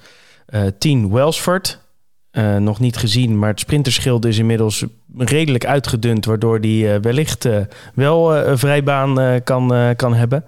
Uh, 0.48 0.62
10 0.78 1.12
Welsford, 1.12 1.80
uh, 2.32 2.56
nog 2.56 2.80
niet 2.80 2.96
gezien, 2.96 3.38
maar 3.38 3.48
het 3.48 3.60
sprinterschild 3.60 4.24
is 4.24 4.38
inmiddels 4.38 4.84
redelijk 5.16 5.66
uitgedund, 5.66 6.24
waardoor 6.24 6.60
die 6.60 6.84
uh, 6.84 6.94
wellicht 7.00 7.48
wel 7.94 8.36
een 8.36 8.58
vrijbaan 8.58 9.42
kan, 9.42 9.94
kan 9.96 10.14
hebben. 10.14 10.44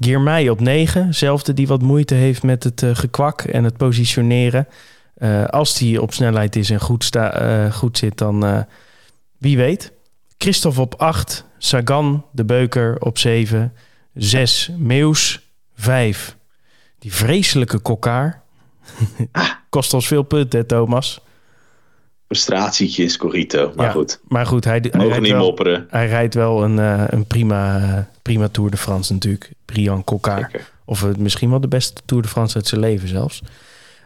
Giermay 0.00 0.48
op 0.48 0.60
9, 0.60 1.14
zelfde 1.14 1.54
die 1.54 1.66
wat 1.66 1.82
moeite 1.82 2.14
heeft 2.14 2.42
met 2.42 2.64
het 2.64 2.84
gekwak 2.92 3.42
en 3.42 3.64
het 3.64 3.76
positioneren. 3.76 4.66
als 5.50 5.78
die 5.78 6.02
op 6.02 6.12
snelheid 6.12 6.56
is 6.56 6.70
en 6.70 6.80
goed, 6.80 7.04
sta, 7.04 7.70
goed 7.70 7.98
zit, 7.98 8.18
dan 8.18 8.66
wie 9.38 9.56
weet. 9.56 9.92
Christophe 10.38 10.80
op 10.80 10.94
8, 10.94 11.44
Sagan 11.58 12.24
de 12.32 12.44
Beuker 12.44 12.96
op 13.00 13.18
7. 13.18 13.72
6 14.14 14.70
Meeuws, 14.78 15.40
5 15.74 16.36
die 17.02 17.12
vreselijke 17.12 17.78
kokkaar. 17.78 18.42
Ah. 19.32 19.50
Kost 19.68 19.94
ons 19.94 20.06
veel 20.06 20.22
punten, 20.22 20.58
hè, 20.58 20.64
Thomas? 20.64 21.20
Frustratietje 22.26 23.04
is 23.04 23.16
Corito, 23.16 23.72
maar 23.76 23.90
goed. 23.90 24.20
Maar 24.28 24.46
goed, 24.46 24.64
hij, 24.64 24.84
hij 24.90 25.00
Mogen 25.00 25.22
niet 25.22 25.32
wel, 25.32 25.44
mopperen. 25.44 25.86
Hij 25.90 26.06
rijdt 26.08 26.34
wel 26.34 26.64
een, 26.64 26.76
uh, 26.76 27.04
een 27.06 27.26
prima, 27.26 28.08
prima 28.22 28.48
Tour 28.48 28.70
de 28.70 28.76
France 28.76 29.12
natuurlijk. 29.12 29.52
Brian 29.64 30.04
Kokkaar. 30.04 30.70
Of 30.84 31.00
het 31.00 31.18
misschien 31.18 31.50
wel 31.50 31.60
de 31.60 31.68
beste 31.68 32.02
Tour 32.04 32.22
de 32.22 32.28
France 32.28 32.56
uit 32.56 32.66
zijn 32.66 32.80
leven 32.80 33.08
zelfs. 33.08 33.42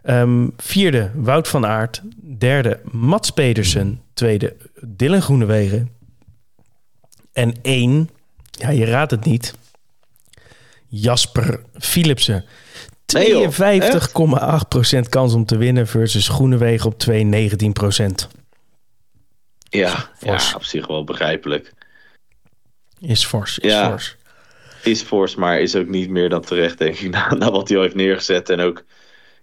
Um, 0.05 0.53
vierde, 0.57 1.11
Wout 1.15 1.49
van 1.49 1.67
Aert. 1.67 2.03
Derde, 2.39 2.81
Mats 2.91 3.31
Pedersen. 3.31 4.01
Tweede, 4.15 4.57
Dylan 4.81 5.23
Groenewegen. 5.23 5.91
En 7.33 7.55
één, 7.63 8.11
ja, 8.51 8.71
je 8.71 8.85
raadt 8.85 9.11
het 9.11 9.25
niet. 9.25 9.55
Jasper 11.01 11.63
Philipsen. 11.79 12.45
52,8% 13.19 14.99
kans 15.09 15.35
om 15.35 15.45
te 15.45 15.57
winnen 15.57 15.87
versus 15.87 16.29
Groenewegen 16.29 16.87
op 16.87 17.05
2,19%. 17.11 17.15
Ja, 19.69 20.11
ja, 20.21 20.41
op 20.55 20.65
zich 20.65 20.87
wel 20.87 21.05
begrijpelijk. 21.05 21.73
Is 23.01 23.25
fors, 23.25 23.59
is 23.59 23.73
ja, 23.73 23.91
fors. 23.91 24.17
Is 24.83 25.03
fors, 25.03 25.35
maar 25.35 25.61
is 25.61 25.77
ook 25.77 25.89
niet 25.89 26.11
meer 26.11 26.29
dan 26.29 26.41
terecht, 26.41 26.79
denk 26.79 26.97
ik, 26.99 27.11
na, 27.17 27.35
na 27.35 27.51
wat 27.51 27.69
hij 27.69 27.77
al 27.77 27.83
heeft 27.83 27.95
neergezet. 27.95 28.51
En 28.51 28.61
ook, 28.61 28.85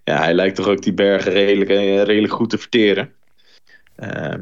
ja, 0.04 0.18
hij 0.18 0.34
lijkt 0.34 0.56
toch 0.56 0.66
ook 0.66 0.82
die 0.82 0.94
bergen 0.94 1.32
redelijk, 1.32 1.70
eh, 1.70 2.02
redelijk 2.02 2.32
goed 2.32 2.50
te 2.50 2.58
verteren. 2.58 3.12
Uh, 3.96 4.34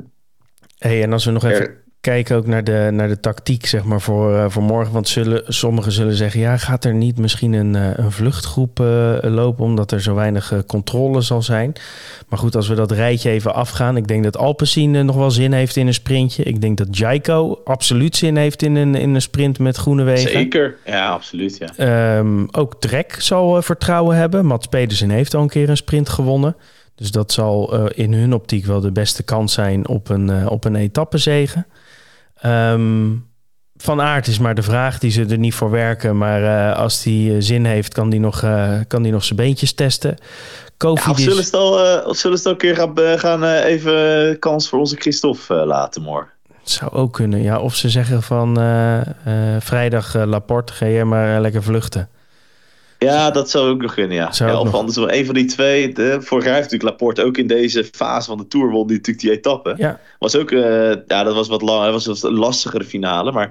hey, 0.78 1.02
en 1.02 1.12
als 1.12 1.24
we 1.24 1.30
nog 1.30 1.44
even 1.44 1.81
kijken 2.02 2.36
ook 2.36 2.46
naar 2.46 2.64
de, 2.64 2.88
naar 2.92 3.08
de 3.08 3.20
tactiek 3.20 3.66
zeg 3.66 3.84
maar, 3.84 4.00
voor, 4.00 4.32
uh, 4.32 4.44
voor 4.48 4.62
morgen. 4.62 4.92
Want 4.92 5.08
zullen, 5.08 5.42
sommigen 5.46 5.92
zullen 5.92 6.14
zeggen... 6.14 6.40
ja, 6.40 6.56
gaat 6.56 6.84
er 6.84 6.94
niet 6.94 7.18
misschien 7.18 7.52
een, 7.52 7.74
uh, 7.74 7.90
een 7.96 8.12
vluchtgroep 8.12 8.80
uh, 8.80 9.16
lopen... 9.20 9.64
omdat 9.64 9.92
er 9.92 10.02
zo 10.02 10.14
weinig 10.14 10.52
controle 10.66 11.20
zal 11.20 11.42
zijn. 11.42 11.72
Maar 12.28 12.38
goed, 12.38 12.56
als 12.56 12.68
we 12.68 12.74
dat 12.74 12.90
rijtje 12.90 13.30
even 13.30 13.54
afgaan... 13.54 13.96
ik 13.96 14.08
denk 14.08 14.24
dat 14.24 14.36
Alpecin 14.36 15.04
nog 15.04 15.16
wel 15.16 15.30
zin 15.30 15.52
heeft 15.52 15.76
in 15.76 15.86
een 15.86 15.94
sprintje. 15.94 16.42
Ik 16.42 16.60
denk 16.60 16.78
dat 16.78 16.96
Jaiko 16.96 17.60
absoluut 17.64 18.16
zin 18.16 18.36
heeft 18.36 18.62
in 18.62 18.74
een, 18.74 18.94
in 18.94 19.14
een 19.14 19.22
sprint 19.22 19.58
met 19.58 19.76
groene 19.76 20.02
wegen. 20.02 20.30
Zeker, 20.30 20.76
ja, 20.84 21.08
absoluut. 21.08 21.58
Ja. 21.76 22.18
Um, 22.18 22.48
ook 22.50 22.80
Trek 22.80 23.16
zal 23.18 23.62
vertrouwen 23.62 24.16
hebben. 24.16 24.46
Mats 24.46 24.66
Pedersen 24.66 25.10
heeft 25.10 25.34
al 25.34 25.42
een 25.42 25.48
keer 25.48 25.68
een 25.68 25.76
sprint 25.76 26.08
gewonnen... 26.08 26.56
Dus 26.94 27.10
dat 27.10 27.32
zal 27.32 27.86
in 27.88 28.12
hun 28.12 28.34
optiek 28.34 28.66
wel 28.66 28.80
de 28.80 28.92
beste 28.92 29.22
kans 29.22 29.52
zijn 29.52 29.88
op 29.88 30.08
een, 30.08 30.48
op 30.48 30.64
een 30.64 30.76
etappezege. 30.76 31.64
Um, 32.46 33.30
van 33.76 34.00
aard 34.00 34.26
is 34.26 34.38
maar 34.38 34.54
de 34.54 34.62
vraag. 34.62 34.98
Die 34.98 35.10
ze 35.10 35.26
er 35.26 35.38
niet 35.38 35.54
voor 35.54 35.70
werken. 35.70 36.18
Maar 36.18 36.72
als 36.74 37.02
die 37.02 37.40
zin 37.40 37.64
heeft, 37.64 37.94
kan 37.94 38.10
die 38.10 38.20
nog, 38.20 38.44
kan 38.86 39.02
die 39.02 39.12
nog 39.12 39.24
zijn 39.24 39.38
beentjes 39.38 39.72
testen. 39.72 40.16
Kofi 40.76 41.10
of, 41.10 41.18
zullen 41.18 41.44
ze 41.44 41.56
al, 41.56 42.02
of 42.04 42.16
zullen 42.16 42.38
ze 42.38 42.48
het 42.48 42.62
een 42.62 42.74
keer 42.74 42.76
gaan, 42.76 43.18
gaan 43.18 43.44
even 43.44 44.38
kans 44.38 44.68
voor 44.68 44.78
onze 44.78 44.96
Christophe 44.96 45.54
laten 45.54 46.02
morgen? 46.02 46.30
zou 46.62 46.92
ook 46.92 47.12
kunnen, 47.12 47.42
ja. 47.42 47.60
Of 47.60 47.74
ze 47.74 47.90
zeggen 47.90 48.22
van 48.22 48.54
vrijdag 49.58 50.14
Laporte, 50.14 50.72
ga 50.72 50.86
je 50.86 51.04
maar 51.04 51.40
lekker 51.40 51.62
vluchten. 51.62 52.08
Ja, 53.02 53.30
dat 53.30 53.50
zou 53.50 53.70
ook 53.70 53.82
nog 53.82 53.94
kunnen, 53.94 54.16
ja. 54.16 54.30
ja 54.34 54.60
of 54.60 54.74
anders 54.74 54.96
wel 54.96 55.12
een 55.12 55.24
van 55.24 55.34
die 55.34 55.44
twee. 55.44 55.92
De, 55.92 56.16
vorig 56.20 56.44
jaar 56.44 56.54
heeft 56.54 56.70
natuurlijk 56.70 57.00
Laporte 57.00 57.24
ook 57.24 57.36
in 57.36 57.46
deze 57.46 57.84
fase 57.84 58.28
van 58.28 58.38
de 58.38 58.46
Tour 58.46 58.70
won 58.70 58.86
die 58.86 58.96
natuurlijk 58.96 59.24
die 59.24 59.30
etappe. 59.30 59.74
Ja. 59.76 60.00
Was 60.18 60.36
ook, 60.36 60.50
uh, 60.50 60.88
ja, 61.06 61.22
dat 61.22 61.34
was 61.34 61.48
wat 61.48 61.62
lang, 61.62 61.92
was 61.92 62.22
een 62.22 62.32
lastigere 62.32 62.84
finale, 62.84 63.32
maar 63.32 63.46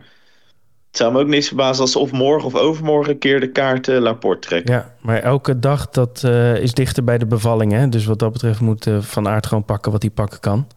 het 0.87 0.99
zou 0.99 1.13
me 1.13 1.19
ook 1.19 1.27
niks 1.27 1.47
verbazen 1.47 1.81
als 1.81 1.91
ze 1.91 1.99
of 1.99 2.11
morgen 2.11 2.47
of 2.47 2.55
overmorgen 2.55 3.13
een 3.13 3.19
keer 3.19 3.39
de 3.39 3.51
kaart 3.51 3.87
uh, 3.87 3.99
Laporte 3.99 4.47
trekken. 4.47 4.73
Ja, 4.73 4.93
maar 5.01 5.19
elke 5.19 5.59
dag 5.59 5.89
dat 5.89 6.21
uh, 6.25 6.55
is 6.55 6.73
dichter 6.73 7.03
bij 7.03 7.17
de 7.17 7.25
bevalling, 7.25 7.71
hè. 7.71 7.89
Dus 7.89 8.05
wat 8.05 8.19
dat 8.19 8.31
betreft 8.31 8.59
moet 8.59 8.87
Van 8.99 9.27
Aert 9.27 9.45
gewoon 9.45 9.65
pakken 9.65 9.91
wat 9.91 10.01
hij 10.01 10.11
pakken 10.11 10.39
kan. 10.39 10.67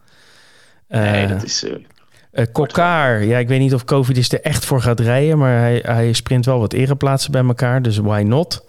nee, 0.87 1.27
dat 1.27 1.43
is... 1.43 1.65
Uh, 2.35 2.45
Kokkaar, 2.51 3.23
ja, 3.23 3.37
ik 3.37 3.47
weet 3.47 3.59
niet 3.59 3.73
of 3.73 3.85
Covid 3.85 4.31
er 4.31 4.41
echt 4.41 4.65
voor 4.65 4.81
gaat 4.81 4.99
rijden, 4.99 5.37
maar 5.37 5.59
hij, 5.59 5.79
hij 5.83 6.13
sprint 6.13 6.45
wel 6.45 6.59
wat 6.59 6.73
ereplaatsen 6.73 7.31
bij 7.31 7.43
elkaar, 7.43 7.81
dus 7.81 7.97
why 7.97 8.23
not? 8.25 8.65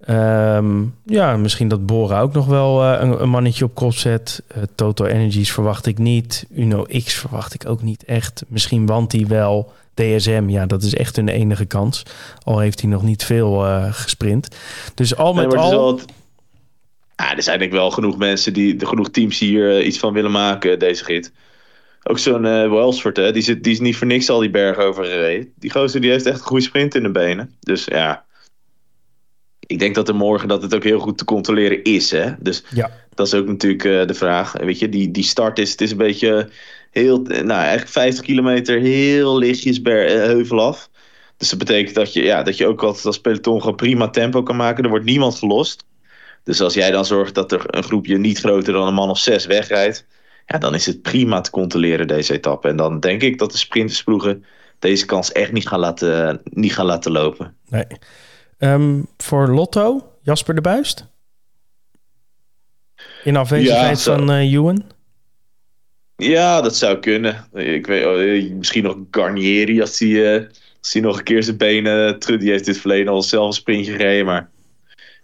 Ehm, 0.00 0.82
ja, 1.04 1.36
misschien 1.36 1.68
dat 1.68 1.86
Bora 1.86 2.20
ook 2.20 2.32
nog 2.32 2.46
wel 2.46 2.82
uh, 2.82 3.00
een, 3.00 3.22
een, 3.22 3.28
mannetje 3.28 3.64
op 3.64 3.74
kop 3.74 3.94
zet. 3.94 4.42
Uh, 4.56 4.62
Total 4.74 5.06
Energies 5.06 5.52
verwacht 5.52 5.86
ik 5.86 5.98
niet. 5.98 6.46
Uno 6.54 6.86
X 7.04 7.14
verwacht 7.14 7.54
ik 7.54 7.68
ook 7.68 7.82
niet 7.82 8.04
echt. 8.04 8.44
Misschien 8.48 8.86
want 8.86 9.12
hij 9.12 9.26
wel. 9.26 9.72
DSM, 9.94 10.44
ja, 10.48 10.66
dat 10.66 10.82
is 10.82 10.94
echt 10.94 11.16
hun 11.16 11.28
enige 11.28 11.64
kans. 11.64 12.02
Al 12.42 12.58
heeft 12.58 12.80
hij 12.80 12.90
nog 12.90 13.02
niet 13.02 13.24
veel 13.24 13.64
gesprint. 13.90 14.48
Dus 14.94 15.16
al 15.16 15.34
met 15.34 15.56
al... 15.56 16.00
Ja, 17.16 17.36
er 17.36 17.42
zijn 17.42 17.58
denk 17.58 17.70
ik 17.70 17.76
wel 17.76 17.90
genoeg 17.90 18.16
mensen, 18.16 18.52
die, 18.52 18.86
genoeg 18.86 19.10
teams 19.10 19.38
die 19.38 19.48
hier 19.48 19.82
iets 19.82 19.98
van 19.98 20.12
willen 20.12 20.30
maken, 20.30 20.78
deze 20.78 21.04
rit. 21.04 21.32
Ook 22.02 22.18
zo'n 22.18 22.44
uh, 22.44 22.70
Wellsford, 22.70 23.16
hè, 23.16 23.32
die, 23.32 23.42
zit, 23.42 23.64
die 23.64 23.72
is 23.72 23.80
niet 23.80 23.96
voor 23.96 24.06
niks 24.06 24.30
al 24.30 24.40
die 24.40 24.50
bergen 24.50 24.84
over 24.84 25.04
gereden. 25.04 25.52
Die 25.56 25.70
gozer 25.70 26.00
die 26.00 26.10
heeft 26.10 26.26
echt 26.26 26.38
een 26.38 26.46
goede 26.46 26.64
sprint 26.64 26.94
in 26.94 27.02
de 27.02 27.10
benen. 27.10 27.56
Dus 27.60 27.84
ja, 27.84 28.24
ik 29.66 29.78
denk 29.78 29.94
dat 29.94 30.08
er 30.08 30.14
morgen 30.14 30.48
dat 30.48 30.62
het 30.62 30.74
ook 30.74 30.84
heel 30.84 30.98
goed 30.98 31.18
te 31.18 31.24
controleren 31.24 31.82
is. 31.82 32.10
Hè? 32.10 32.30
Dus 32.38 32.64
ja. 32.74 32.90
dat 33.14 33.26
is 33.26 33.34
ook 33.34 33.46
natuurlijk 33.46 33.84
uh, 33.84 34.06
de 34.06 34.14
vraag. 34.14 34.52
Weet 34.52 34.78
je, 34.78 34.88
die, 34.88 35.10
die 35.10 35.24
start 35.24 35.58
is, 35.58 35.70
het 35.70 35.80
is 35.80 35.90
een 35.90 35.96
beetje 35.96 36.48
heel, 36.90 37.22
nou 37.22 37.50
eigenlijk 37.50 37.88
50 37.88 38.24
kilometer 38.24 38.80
heel 38.80 39.38
lichtjes 39.38 39.82
ber, 39.82 40.16
uh, 40.16 40.22
heuvel 40.22 40.60
af. 40.60 40.90
Dus 41.36 41.50
dat 41.50 41.58
betekent 41.58 41.94
dat 41.94 42.12
je, 42.12 42.22
ja, 42.22 42.42
dat 42.42 42.56
je 42.56 42.66
ook 42.66 42.82
altijd 42.82 43.06
als 43.06 43.20
peloton 43.20 43.60
gewoon 43.60 43.76
prima 43.76 44.10
tempo 44.10 44.42
kan 44.42 44.56
maken. 44.56 44.84
Er 44.84 44.90
wordt 44.90 45.04
niemand 45.04 45.34
gelost. 45.34 45.84
Dus 46.44 46.60
als 46.60 46.74
jij 46.74 46.90
dan 46.90 47.04
zorgt 47.04 47.34
dat 47.34 47.52
er 47.52 47.62
een 47.66 47.82
groepje 47.82 48.18
niet 48.18 48.38
groter 48.38 48.72
dan 48.72 48.86
een 48.86 48.94
man 48.94 49.10
of 49.10 49.18
zes 49.18 49.46
wegrijdt 49.46 50.06
ja, 50.52 50.58
dan 50.58 50.74
is 50.74 50.86
het 50.86 51.02
prima 51.02 51.40
te 51.40 51.50
controleren 51.50 52.06
deze 52.06 52.32
etappe. 52.32 52.68
En 52.68 52.76
dan 52.76 53.00
denk 53.00 53.22
ik 53.22 53.38
dat 53.38 53.52
de 53.52 53.58
sprintersploegen 53.58 54.44
deze 54.78 55.06
kans 55.06 55.32
echt 55.32 55.52
niet 55.52 55.68
gaan 55.68 55.80
laten, 55.80 56.40
niet 56.44 56.74
gaan 56.74 56.86
laten 56.86 57.12
lopen. 57.12 57.54
Nee. 57.68 57.86
Ehm, 58.58 59.02
voor 59.16 59.48
Lotto, 59.48 60.12
Jasper 60.22 60.54
de 60.54 60.60
Buist? 60.60 61.06
In 63.24 63.36
afwezigheid 63.36 64.02
van 64.02 64.30
uh, 64.30 64.52
Ewan? 64.52 64.84
Ja, 66.16 66.60
dat 66.60 66.76
zou 66.76 66.98
kunnen. 66.98 67.48
Ik 67.52 67.86
weet, 67.86 68.04
oh, 68.04 68.56
misschien 68.56 68.82
nog 68.82 68.96
Garnieri 69.10 69.80
als 69.80 69.98
hij, 69.98 70.08
uh, 70.08 70.46
als 70.80 70.92
hij 70.92 71.02
nog 71.02 71.18
een 71.18 71.24
keer 71.24 71.42
zijn 71.42 71.56
benen 71.56 72.18
terug. 72.18 72.40
Die 72.40 72.50
heeft 72.50 72.64
dit 72.64 72.78
verleden 72.78 73.12
al 73.12 73.22
zelf 73.22 73.46
een 73.46 73.52
sprintje 73.52 73.92
gereden, 73.92 74.26
maar 74.26 74.50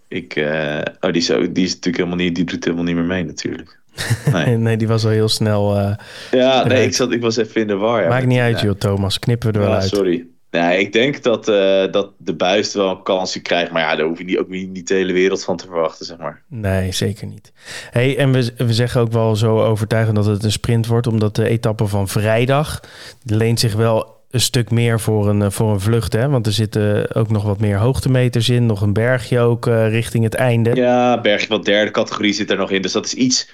ik, 0.08 0.36
uh, 0.36 0.80
oh, 1.00 1.12
die, 1.12 1.22
zou, 1.22 1.52
die 1.52 1.64
is 1.64 1.74
natuurlijk 1.74 1.96
helemaal 1.96 2.24
niet, 2.24 2.34
die 2.34 2.44
doet 2.44 2.64
helemaal 2.64 2.84
niet 2.84 2.94
meer 2.94 3.04
mee 3.04 3.24
natuurlijk. 3.24 3.80
Nee, 4.32 4.56
nee 4.56 4.76
die 4.76 4.88
was 4.88 5.04
al 5.04 5.10
heel 5.10 5.28
snel. 5.28 5.76
Uh, 5.76 5.92
ja, 6.30 6.66
nee, 6.66 6.84
ik, 6.84 6.94
zat, 6.94 7.12
ik 7.12 7.20
was 7.20 7.36
even 7.36 7.60
in 7.60 7.66
de 7.66 7.76
war. 7.76 8.02
Ja, 8.02 8.08
Maakt 8.08 8.26
niet 8.26 8.38
uit, 8.38 8.60
joh, 8.60 8.74
Thomas. 8.74 9.18
Knippen 9.18 9.52
we 9.52 9.58
er 9.58 9.64
wel 9.64 9.74
uit. 9.74 9.88
Sorry. 9.88 10.26
Nee, 10.50 10.78
ik 10.78 10.92
denk 10.92 11.22
dat, 11.22 11.48
uh, 11.48 11.84
dat 11.90 12.10
de 12.18 12.34
buist 12.34 12.72
wel 12.72 12.90
een 12.90 13.02
kansje 13.02 13.40
krijgt. 13.40 13.70
Maar 13.70 13.82
ja, 13.82 13.96
daar 13.96 14.06
hoef 14.06 14.18
je 14.18 14.24
niet, 14.24 14.38
ook 14.38 14.48
niet 14.48 14.88
de 14.88 14.94
hele 14.94 15.12
wereld 15.12 15.44
van 15.44 15.56
te 15.56 15.66
verwachten, 15.66 16.06
zeg 16.06 16.16
maar. 16.16 16.42
Nee, 16.48 16.92
zeker 16.92 17.26
niet. 17.26 17.52
Hey, 17.90 18.18
en 18.18 18.32
we, 18.32 18.52
we 18.56 18.72
zeggen 18.72 19.00
ook 19.00 19.12
wel 19.12 19.36
zo 19.36 19.60
overtuigend 19.64 20.16
dat 20.16 20.26
het 20.26 20.44
een 20.44 20.52
sprint 20.52 20.86
wordt. 20.86 21.06
Omdat 21.06 21.36
de 21.36 21.48
etappe 21.48 21.86
van 21.86 22.08
vrijdag 22.08 22.80
leent 23.24 23.60
zich 23.60 23.74
wel 23.74 24.16
een 24.30 24.40
stuk 24.40 24.70
meer 24.70 25.00
voor 25.00 25.28
een, 25.28 25.52
voor 25.52 25.72
een 25.72 25.80
vlucht. 25.80 26.12
Hè? 26.12 26.28
Want 26.28 26.46
er 26.46 26.52
zitten 26.52 27.14
ook 27.14 27.30
nog 27.30 27.42
wat 27.42 27.60
meer 27.60 27.76
hoogtemeters 27.76 28.48
in. 28.48 28.66
Nog 28.66 28.80
een 28.80 28.92
bergje 28.92 29.40
ook 29.40 29.66
uh, 29.66 29.88
richting 29.88 30.24
het 30.24 30.34
einde. 30.34 30.74
Ja, 30.74 31.20
bergje 31.20 31.48
wat 31.48 31.64
derde 31.64 31.90
categorie 31.90 32.32
zit 32.32 32.50
er 32.50 32.56
nog 32.56 32.70
in. 32.70 32.82
Dus 32.82 32.92
dat 32.92 33.06
is 33.06 33.14
iets 33.14 33.48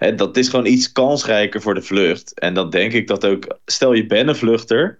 Hè, 0.00 0.14
dat 0.14 0.36
is 0.36 0.48
gewoon 0.48 0.66
iets 0.66 0.92
kansrijker 0.92 1.60
voor 1.60 1.74
de 1.74 1.82
vlucht. 1.82 2.38
En 2.38 2.54
dan 2.54 2.70
denk 2.70 2.92
ik 2.92 3.06
dat 3.06 3.26
ook, 3.26 3.58
stel 3.66 3.92
je 3.92 4.06
bent 4.06 4.28
een 4.28 4.36
vluchter. 4.36 4.98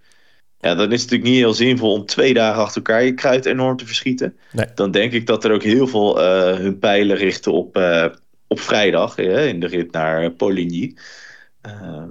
Ja, 0.59 0.75
dan 0.75 0.93
is 0.93 1.01
het 1.01 1.11
natuurlijk 1.11 1.31
niet 1.31 1.39
heel 1.39 1.55
zinvol 1.55 1.93
om 1.93 2.07
twee 2.07 2.35
dagen 2.35 2.63
achter 2.63 2.77
elkaar 2.77 3.05
je 3.05 3.15
kruid 3.15 3.47
enorm 3.47 3.77
te 3.77 3.87
verschieten. 3.87 4.37
Nee. 4.53 4.67
Dan 4.75 4.91
denk 4.91 5.13
ik 5.13 5.27
dat 5.27 5.45
er 5.45 5.53
ook 5.53 5.63
heel 5.63 5.87
veel 5.87 6.23
uh, 6.23 6.57
hun 6.57 6.79
pijlen 6.79 7.17
richten 7.17 7.53
op, 7.53 7.77
uh, 7.77 8.07
op 8.47 8.61
vrijdag 8.61 9.17
hè, 9.17 9.47
in 9.47 9.61
de 9.61 9.67
rit 9.67 9.93
naar 9.93 10.31
Poligny. 10.31 10.97
Uh, 11.67 12.03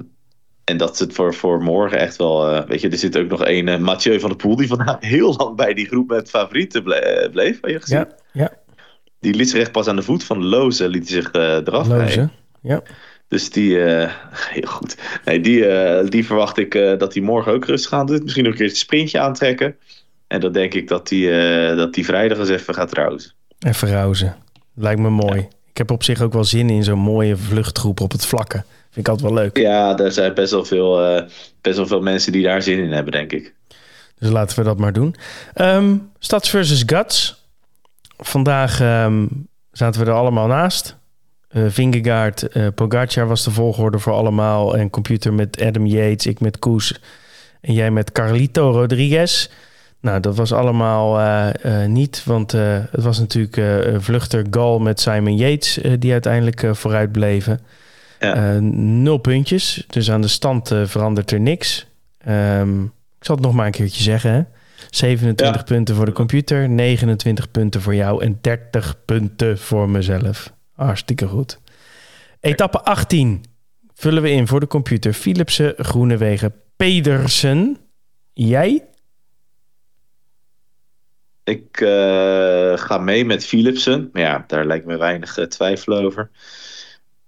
en 0.63 0.77
dat 0.77 0.99
het 0.99 1.13
voor, 1.13 1.33
voor 1.33 1.61
morgen 1.61 1.99
echt 1.99 2.15
wel. 2.15 2.65
weet 2.65 2.81
je, 2.81 2.89
er 2.89 2.97
zit 2.97 3.17
ook 3.17 3.29
nog 3.29 3.45
een 3.45 3.83
Mathieu 3.83 4.19
van 4.19 4.29
der 4.29 4.37
Poel. 4.37 4.55
die 4.55 4.67
vandaag 4.75 4.97
heel 4.99 5.35
lang 5.35 5.55
bij 5.55 5.73
die 5.73 5.87
groep 5.87 6.09
met 6.09 6.29
favorieten 6.29 6.83
bleef. 7.31 7.61
Heb 7.61 7.71
je 7.71 7.79
gezien? 7.79 7.97
Ja, 7.97 8.07
ja. 8.31 8.51
Die 9.19 9.33
liet 9.33 9.49
zich 9.49 9.59
echt 9.59 9.71
pas 9.71 9.87
aan 9.87 9.95
de 9.95 10.01
voet 10.01 10.23
van 10.23 10.45
Loze 10.45 10.89
liet 10.89 11.09
zich 11.09 11.33
eraf 11.33 11.87
rijden. 11.87 12.31
Ja. 12.61 12.81
Dus 13.27 13.49
die, 13.49 13.69
uh, 13.69 14.11
heel 14.53 14.67
goed. 14.67 14.97
Nee, 15.25 15.41
die, 15.41 15.67
uh, 15.67 16.09
die 16.09 16.25
verwacht 16.25 16.57
ik 16.57 16.75
uh, 16.75 16.97
dat 16.97 17.13
hij 17.13 17.23
morgen 17.23 17.53
ook 17.53 17.65
rustig 17.65 17.93
aan 17.93 18.05
doet. 18.05 18.23
Misschien 18.23 18.43
nog 18.43 18.53
een 18.53 18.59
keer 18.59 18.67
het 18.67 18.77
sprintje 18.77 19.19
aantrekken. 19.19 19.75
En 20.27 20.39
dan 20.39 20.51
denk 20.51 20.73
ik 20.73 20.87
dat 20.87 21.09
hij 21.09 21.75
dat 21.75 21.93
die 21.93 22.05
vrijdag 22.05 22.37
eens 22.37 22.49
even 22.49 22.73
gaat 22.73 22.93
rousen. 22.93 23.31
Even 23.59 23.91
rousen. 23.91 24.35
Lijkt 24.75 24.99
me 24.99 25.09
mooi. 25.09 25.47
Ik 25.69 25.77
heb 25.77 25.91
op 25.91 26.03
zich 26.03 26.21
ook 26.21 26.33
wel 26.33 26.43
zin 26.43 26.69
in 26.69 26.83
zo'n 26.83 26.99
mooie 26.99 27.37
vluchtgroep 27.37 27.99
op 27.99 28.11
het 28.11 28.25
vlakke. 28.25 28.63
Vind 28.89 29.07
ik 29.07 29.07
altijd 29.07 29.31
wel 29.31 29.41
leuk. 29.41 29.57
Ja, 29.57 29.97
er 29.97 30.11
zijn 30.11 30.33
best 30.33 30.51
wel 30.51 30.65
veel, 30.65 31.23
best 31.61 31.77
wel 31.77 31.87
veel 31.87 32.01
mensen 32.01 32.31
die 32.31 32.43
daar 32.43 32.61
zin 32.61 32.79
in 32.79 32.91
hebben, 32.91 33.11
denk 33.11 33.31
ik. 33.31 33.53
Dus 34.19 34.29
laten 34.29 34.57
we 34.57 34.63
dat 34.63 34.77
maar 34.77 34.93
doen. 34.93 35.15
Um, 35.55 36.11
Stads 36.19 36.49
versus 36.49 36.83
Guts. 36.85 37.45
Vandaag 38.17 38.81
um, 38.81 39.47
zaten 39.71 40.01
we 40.01 40.07
er 40.07 40.17
allemaal 40.17 40.47
naast. 40.47 40.98
Uh, 41.51 41.63
Vingegaard, 41.67 42.55
uh, 42.57 42.67
Pogacar 42.75 43.27
was 43.27 43.43
de 43.43 43.51
volgorde 43.51 43.99
voor 43.99 44.13
allemaal. 44.13 44.77
En 44.77 44.89
computer 44.89 45.33
met 45.33 45.61
Adam 45.61 45.85
Yates, 45.85 46.25
ik 46.25 46.39
met 46.39 46.59
Koes. 46.59 46.99
En 47.61 47.73
jij 47.73 47.91
met 47.91 48.11
Carlito 48.11 48.71
Rodriguez. 48.71 49.49
Nou, 50.01 50.19
dat 50.19 50.35
was 50.35 50.53
allemaal 50.53 51.19
uh, 51.19 51.85
niet, 51.85 52.23
want 52.25 52.51
het 52.51 53.03
was 53.03 53.19
natuurlijk 53.19 53.83
vluchter 54.03 54.45
Gal 54.49 54.79
met 54.79 54.99
Simon 54.99 55.35
Yates 55.35 55.79
die 55.99 56.11
uiteindelijk 56.11 56.67
vooruit 56.71 57.11
bleven. 57.11 57.59
Ja. 58.19 58.59
nul 58.61 59.17
puntjes, 59.17 59.85
dus 59.87 60.11
aan 60.11 60.21
de 60.21 60.27
stand 60.27 60.73
verandert 60.83 61.31
er 61.31 61.39
niks. 61.39 61.87
Um, 62.27 62.83
ik 63.19 63.25
zal 63.25 63.35
het 63.35 63.43
nog 63.43 63.53
maar 63.53 63.65
een 63.65 63.71
keertje 63.71 64.03
zeggen. 64.03 64.31
Hè? 64.31 64.41
27 64.89 65.63
punten 65.63 65.95
voor 65.95 66.05
de 66.05 66.11
computer, 66.11 66.69
29 66.69 67.51
punten 67.51 67.81
voor 67.81 67.95
jou 67.95 68.23
en 68.23 68.37
30 68.41 68.95
punten 69.05 69.57
voor 69.57 69.89
mezelf. 69.89 70.53
Hartstikke 70.85 71.27
goed. 71.27 71.59
Etappe 72.39 72.81
18 72.81 73.43
vullen 73.93 74.21
we 74.21 74.29
in 74.29 74.47
voor 74.47 74.59
de 74.59 74.67
computer. 74.67 75.13
Philipsen, 75.13 75.73
Groenewegen, 75.77 76.53
Pedersen. 76.75 77.77
Jij? 78.33 78.87
Ik 81.43 81.81
uh, 81.81 82.77
ga 82.77 82.97
mee 82.97 83.25
met 83.25 83.45
Philipsen. 83.45 84.09
Ja, 84.13 84.43
daar 84.47 84.65
lijkt 84.65 84.85
me 84.85 84.97
weinig 84.97 85.37
uh, 85.37 85.45
twijfel 85.45 85.97
over. 85.97 86.29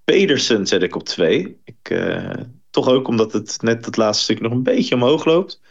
Pedersen 0.03 0.67
zet 0.67 0.83
ik 0.83 0.95
op 0.95 1.03
2. 1.03 1.59
Ik, 1.63 1.89
uh, 1.89 2.29
toch 2.69 2.87
ook 2.87 3.07
omdat 3.07 3.33
het 3.33 3.57
net 3.61 3.85
het 3.85 3.97
laatste 3.97 4.23
stuk 4.23 4.41
nog 4.41 4.51
een 4.51 4.63
beetje 4.63 4.95
omhoog 4.95 5.25
loopt. 5.25 5.61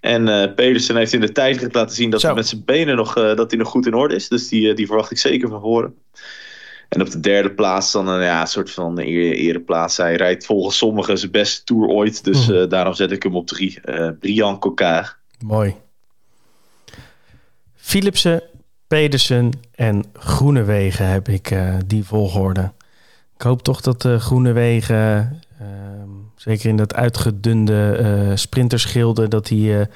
En 0.00 0.54
Pedersen 0.54 0.96
heeft 0.96 1.12
in 1.12 1.20
de 1.20 1.32
tijd 1.32 1.74
laten 1.74 1.96
zien 1.96 2.10
dat 2.10 2.22
hij 2.22 2.34
met 2.34 2.46
zijn 2.46 2.64
benen 2.64 2.96
nog, 2.96 3.14
dat 3.14 3.50
hij 3.50 3.58
nog 3.58 3.68
goed 3.68 3.86
in 3.86 3.94
orde 3.94 4.14
is. 4.14 4.28
Dus 4.28 4.48
die, 4.48 4.74
die 4.74 4.86
verwacht 4.86 5.10
ik 5.10 5.18
zeker 5.18 5.48
van 5.48 5.60
voren. 5.60 5.94
En 6.94 7.00
op 7.00 7.10
de 7.10 7.20
derde 7.20 7.50
plaats 7.50 7.92
dan 7.92 8.08
een 8.08 8.22
ja, 8.22 8.46
soort 8.46 8.70
van 8.70 8.98
ereplaats. 8.98 9.96
Hij 9.96 10.16
rijdt 10.16 10.46
volgens 10.46 10.76
sommigen 10.76 11.18
zijn 11.18 11.30
beste 11.30 11.64
tour 11.64 11.88
ooit. 11.88 12.24
Dus 12.24 12.48
uh, 12.48 12.68
daarom 12.68 12.94
zet 12.94 13.10
ik 13.10 13.22
hem 13.22 13.36
op 13.36 13.46
drie. 13.46 13.78
Uh, 13.84 14.08
Brian 14.20 14.58
Coquard. 14.58 15.16
Mooi. 15.38 15.74
Philipsen, 17.74 18.42
Pedersen 18.86 19.52
en 19.74 20.04
Groenewegen 20.12 21.08
heb 21.08 21.28
ik 21.28 21.50
uh, 21.50 21.74
die 21.86 22.04
volgorde. 22.04 22.72
Ik 23.34 23.42
hoop 23.42 23.62
toch 23.62 23.80
dat 23.80 24.08
Groenewegen, 24.18 25.40
ehm, 25.58 26.10
zeker 26.36 26.68
in 26.68 26.76
dat 26.76 26.94
uitgedunde 26.94 28.32
sprinterschilde, 28.34 29.28
dat 29.28 29.48
hij 29.48 29.88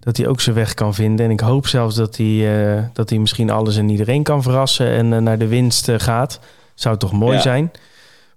dat 0.00 0.16
hij 0.16 0.26
ook 0.26 0.40
zijn 0.40 0.56
weg 0.56 0.74
kan 0.74 0.94
vinden. 0.94 1.24
En 1.26 1.32
ik 1.32 1.40
hoop 1.40 1.66
zelfs 1.66 1.94
dat 1.94 2.16
hij, 2.16 2.26
uh, 2.26 2.82
dat 2.92 3.10
hij 3.10 3.18
misschien 3.18 3.50
alles 3.50 3.76
en 3.76 3.88
iedereen 3.88 4.22
kan 4.22 4.42
verrassen 4.42 4.86
en 4.86 5.22
naar 5.22 5.38
de 5.38 5.46
winst 5.46 5.90
gaat. 5.96 6.40
Zou 6.74 6.96
toch 6.96 7.12
mooi 7.12 7.40
zijn. 7.40 7.70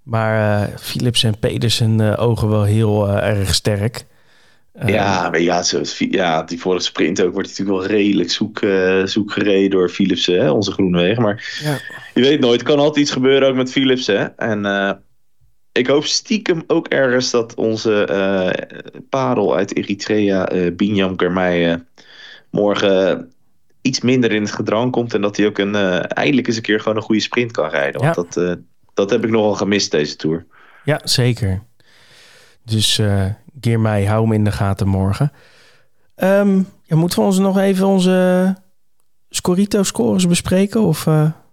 Maar 0.04 0.70
Philips 0.80 1.24
en 1.24 1.40
Pedersen 1.40 2.18
ogen 2.18 2.50
wel 2.50 2.64
heel 2.64 3.10
erg 3.10 3.54
sterk. 3.54 4.06
ja, 4.86 5.30
maar 5.30 5.42
ja, 5.42 5.64
zo, 5.64 5.82
ja, 5.98 6.44
die 6.44 6.60
vorige 6.60 6.84
sprint 6.84 7.22
ook 7.22 7.34
wordt 7.34 7.48
natuurlijk 7.48 7.78
wel 7.78 7.88
redelijk 7.88 8.32
zoek, 8.32 8.60
zoek 9.04 9.32
gereden 9.32 9.70
door 9.70 9.90
Philipsen, 9.90 10.40
hè, 10.40 10.52
onze 10.52 10.72
Groenewegen. 10.72 11.22
Maar 11.24 11.60
ja. 11.64 11.78
je 12.14 12.22
weet 12.22 12.40
nooit, 12.40 12.64
kan 12.64 12.78
altijd 12.78 12.98
iets 12.98 13.12
gebeuren 13.12 13.48
ook 13.48 13.56
met 13.56 13.72
Philipsen. 13.72 14.38
En 14.38 14.66
ik 15.74 15.88
hoop 15.88 16.06
stiekem 16.06 16.64
ook 16.68 16.88
ergens 16.88 17.30
dat 17.30 17.54
onze 17.54 18.08
uh, 18.12 19.00
parel 19.10 19.56
uit 19.56 19.76
Eritrea, 19.76 20.54
uh, 20.54 20.76
Binyam 20.76 21.16
Kermei, 21.16 21.72
uh, 21.72 21.76
morgen 22.50 23.32
iets 23.82 24.02
minder 24.02 24.32
in 24.32 24.42
het 24.42 24.52
gedrang 24.52 24.92
komt. 24.92 25.14
En 25.14 25.22
dat 25.22 25.38
hij 25.38 25.46
ook 25.46 25.58
een, 25.58 25.76
eindelijk 26.06 26.48
eens 26.48 26.56
een 26.56 26.62
keer 26.62 26.80
gewoon 26.80 26.98
een 26.98 27.04
goede 27.04 27.22
sprint 27.22 27.52
kan 27.52 27.70
rijden. 27.70 28.02
Want 28.02 28.34
dat, 28.34 28.58
dat 28.94 29.10
heb 29.10 29.24
ik 29.24 29.30
nogal 29.30 29.54
gemist 29.54 29.92
deze 29.92 30.16
Tour. 30.16 30.46
Ja, 30.84 31.02
zeker. 31.04 31.64
Dus 32.64 32.98
uh, 32.98 33.26
Geermij, 33.62 34.06
hou 34.06 34.24
hem 34.24 34.34
in 34.34 34.44
de 34.44 34.52
gaten 34.52 34.88
morgen. 34.88 35.32
Um, 36.16 36.68
ja, 36.84 36.96
moeten 36.96 37.20
we 37.20 37.26
ons 37.26 37.40
nog 37.40 37.58
even 37.58 37.88
onze 37.88 38.56
Scorito-scores 39.30 40.28
bespreken? 40.28 40.82
Of 40.82 41.08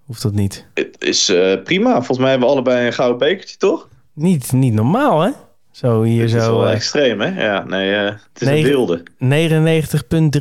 hoeft 0.05 0.23
dat 0.23 0.33
niet? 0.33 0.67
Het 0.75 1.05
is 1.05 1.33
prima. 1.65 1.93
Volgens 1.93 2.19
mij 2.19 2.31
hebben 2.31 2.49
we 2.49 2.55
allebei 2.55 2.87
een 2.87 2.93
gouden 2.93 3.19
bekertje, 3.19 3.57
toch? 3.57 3.89
Niet, 4.15 4.53
niet 4.53 4.73
normaal, 4.73 5.21
hè? 5.21 5.31
Zo 5.71 6.03
hier 6.03 6.29
zo. 6.29 6.37
is 6.37 6.47
wel 6.47 6.67
uh, 6.67 6.73
extreem, 6.73 7.21
hè? 7.21 7.45
Ja, 7.45 7.65
nee, 7.65 7.91
uh, 7.91 8.05
het 8.05 8.43
is 8.43 8.49
een 8.49 8.63
wilde. 8.63 9.03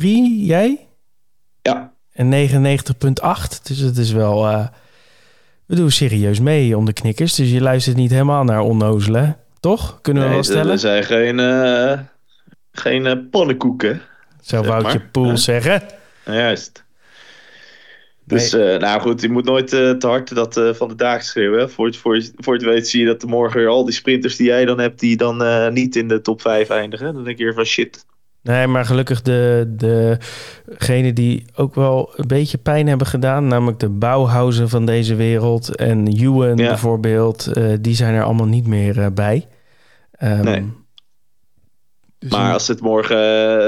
jij? 0.46 0.86
Ja. 1.62 1.92
En 2.12 2.48
99,8. 2.48 3.62
Dus 3.62 3.78
het 3.78 3.96
is 3.96 4.12
wel. 4.12 4.48
Uh, 4.48 4.66
we 5.66 5.74
doen 5.74 5.90
serieus 5.90 6.40
mee 6.40 6.76
om 6.76 6.84
de 6.84 6.92
knikkers. 6.92 7.34
Dus 7.34 7.50
je 7.50 7.60
luistert 7.60 7.96
niet 7.96 8.10
helemaal 8.10 8.44
naar 8.44 8.60
onnozelen, 8.60 9.36
toch? 9.60 10.00
Kunnen 10.00 10.22
we 10.22 10.28
nee, 10.28 10.38
wel 10.38 10.46
stellen? 10.48 10.72
Er 10.72 10.78
zijn 10.78 11.04
geen, 11.04 11.38
geen 12.72 13.28
pannenkoeken. 13.30 14.00
Zou 14.40 14.66
Woutje 14.66 15.00
Poel 15.00 15.36
zeggen. 15.36 15.82
Juist. 16.24 16.84
Dus 18.30 18.52
nee. 18.52 18.74
uh, 18.74 18.80
nou 18.80 19.00
goed, 19.00 19.20
je 19.20 19.30
moet 19.30 19.44
nooit 19.44 19.72
uh, 19.72 19.90
te 19.90 20.06
hard 20.06 20.34
dat 20.34 20.56
uh, 20.56 20.72
van 20.72 20.88
de 20.88 20.94
dagen 20.94 21.24
schreeuwen. 21.24 21.70
Voor 21.70 21.86
het, 21.86 21.96
voor, 22.36 22.54
het 22.54 22.62
weet 22.62 22.88
zie 22.88 23.00
je 23.00 23.06
dat 23.06 23.24
morgen 23.24 23.66
al 23.66 23.84
die 23.84 23.94
sprinters 23.94 24.36
die 24.36 24.46
jij 24.46 24.64
dan 24.64 24.80
hebt, 24.80 25.00
die 25.00 25.16
dan 25.16 25.72
niet 25.72 25.96
in 25.96 26.08
de 26.08 26.20
top 26.20 26.40
5 26.40 26.68
eindigen. 26.68 27.14
Dan 27.14 27.24
denk 27.24 27.38
je 27.38 27.52
van 27.52 27.64
shit. 27.64 28.04
Nee, 28.42 28.66
maar 28.66 28.84
gelukkig 28.84 29.22
de, 29.22 29.68
degene 29.76 31.12
die 31.12 31.44
ook 31.54 31.74
wel 31.74 32.12
een 32.16 32.26
beetje 32.26 32.58
pijn 32.58 32.86
hebben 32.86 33.06
gedaan, 33.06 33.46
namelijk 33.46 33.78
de 33.78 33.88
Bauhausen 33.88 34.68
van 34.68 34.86
deze 34.86 35.14
wereld 35.14 35.76
en 35.76 36.06
Ewan 36.06 36.56
ja. 36.56 36.68
bijvoorbeeld, 36.68 37.52
die 37.80 37.94
zijn 37.94 38.14
er 38.14 38.22
allemaal 38.22 38.46
niet 38.46 38.66
meer 38.66 39.12
bij. 39.12 39.46
Um, 40.22 40.44
nee. 40.44 40.79
Dus 42.20 42.30
maar 42.30 42.52
als 42.52 42.68
het 42.68 42.80
morgen 42.80 43.16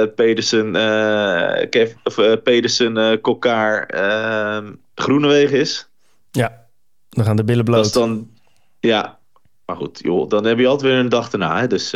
uh, 0.01 0.15
Pedersen, 0.15 0.67
uh, 0.67 1.69
Kev, 1.71 1.93
of, 2.05 2.19
uh, 2.19 2.33
Pedersen, 2.43 3.21
Kokkaar, 3.21 3.88
Groenewegen 4.95 5.59
is. 5.59 5.88
Ja, 6.31 6.67
dan 7.09 7.25
gaan 7.25 7.37
de 7.37 7.45
billen 7.45 7.65
bloot. 7.65 7.77
Dat 7.77 7.87
is 7.87 7.93
dan, 7.93 8.29
ja, 8.81 9.19
maar 9.65 9.77
goed, 9.77 10.01
joh, 10.03 10.29
dan 10.29 10.45
heb 10.45 10.59
je 10.59 10.67
altijd 10.67 10.91
weer 10.91 11.01
een 11.01 11.09
dag 11.09 11.33
erna. 11.33 11.61
Hè? 11.61 11.67
Dus 11.67 11.95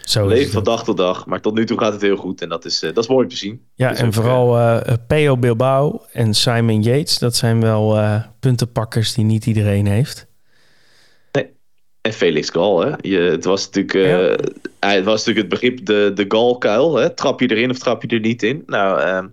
Zo 0.00 0.26
leef 0.26 0.52
van 0.52 0.64
dag 0.64 0.84
tot 0.84 0.96
dag. 0.96 1.26
Maar 1.26 1.40
tot 1.40 1.54
nu 1.54 1.66
toe 1.66 1.78
gaat 1.78 1.92
het 1.92 2.02
heel 2.02 2.16
goed 2.16 2.40
en 2.40 2.48
dat 2.48 2.64
is, 2.64 2.80
dat 2.80 2.98
is 2.98 3.08
mooi 3.08 3.26
te 3.26 3.36
zien. 3.36 3.62
Ja, 3.74 3.88
dus 3.88 3.98
en 3.98 4.06
ook, 4.06 4.14
vooral 4.14 4.80
Peo 5.06 5.36
Bilbao 5.36 6.02
en 6.12 6.34
Simon 6.34 6.82
Yates, 6.82 7.18
dat 7.18 7.36
zijn 7.36 7.60
wel 7.60 7.98
puntenpakkers 8.40 9.14
die 9.14 9.24
niet 9.24 9.46
iedereen 9.46 9.86
heeft. 9.86 10.27
En 12.08 12.14
Felix 12.14 12.50
Gal, 12.50 12.80
hè? 12.80 12.94
Je, 13.00 13.18
het, 13.18 13.44
was 13.44 13.64
natuurlijk, 13.64 13.94
uh, 13.94 14.10
ja. 14.80 14.94
het 14.94 15.04
was 15.04 15.26
natuurlijk 15.26 15.38
het 15.38 15.60
begrip 15.60 15.86
de, 15.86 16.10
de 16.14 16.24
Galkuil. 16.28 16.96
Hè? 16.96 17.14
Trap 17.14 17.40
je 17.40 17.50
erin 17.50 17.70
of 17.70 17.78
trap 17.78 18.02
je 18.02 18.08
er 18.08 18.20
niet 18.20 18.42
in? 18.42 18.62
Nou, 18.66 19.00
uh, 19.00 19.30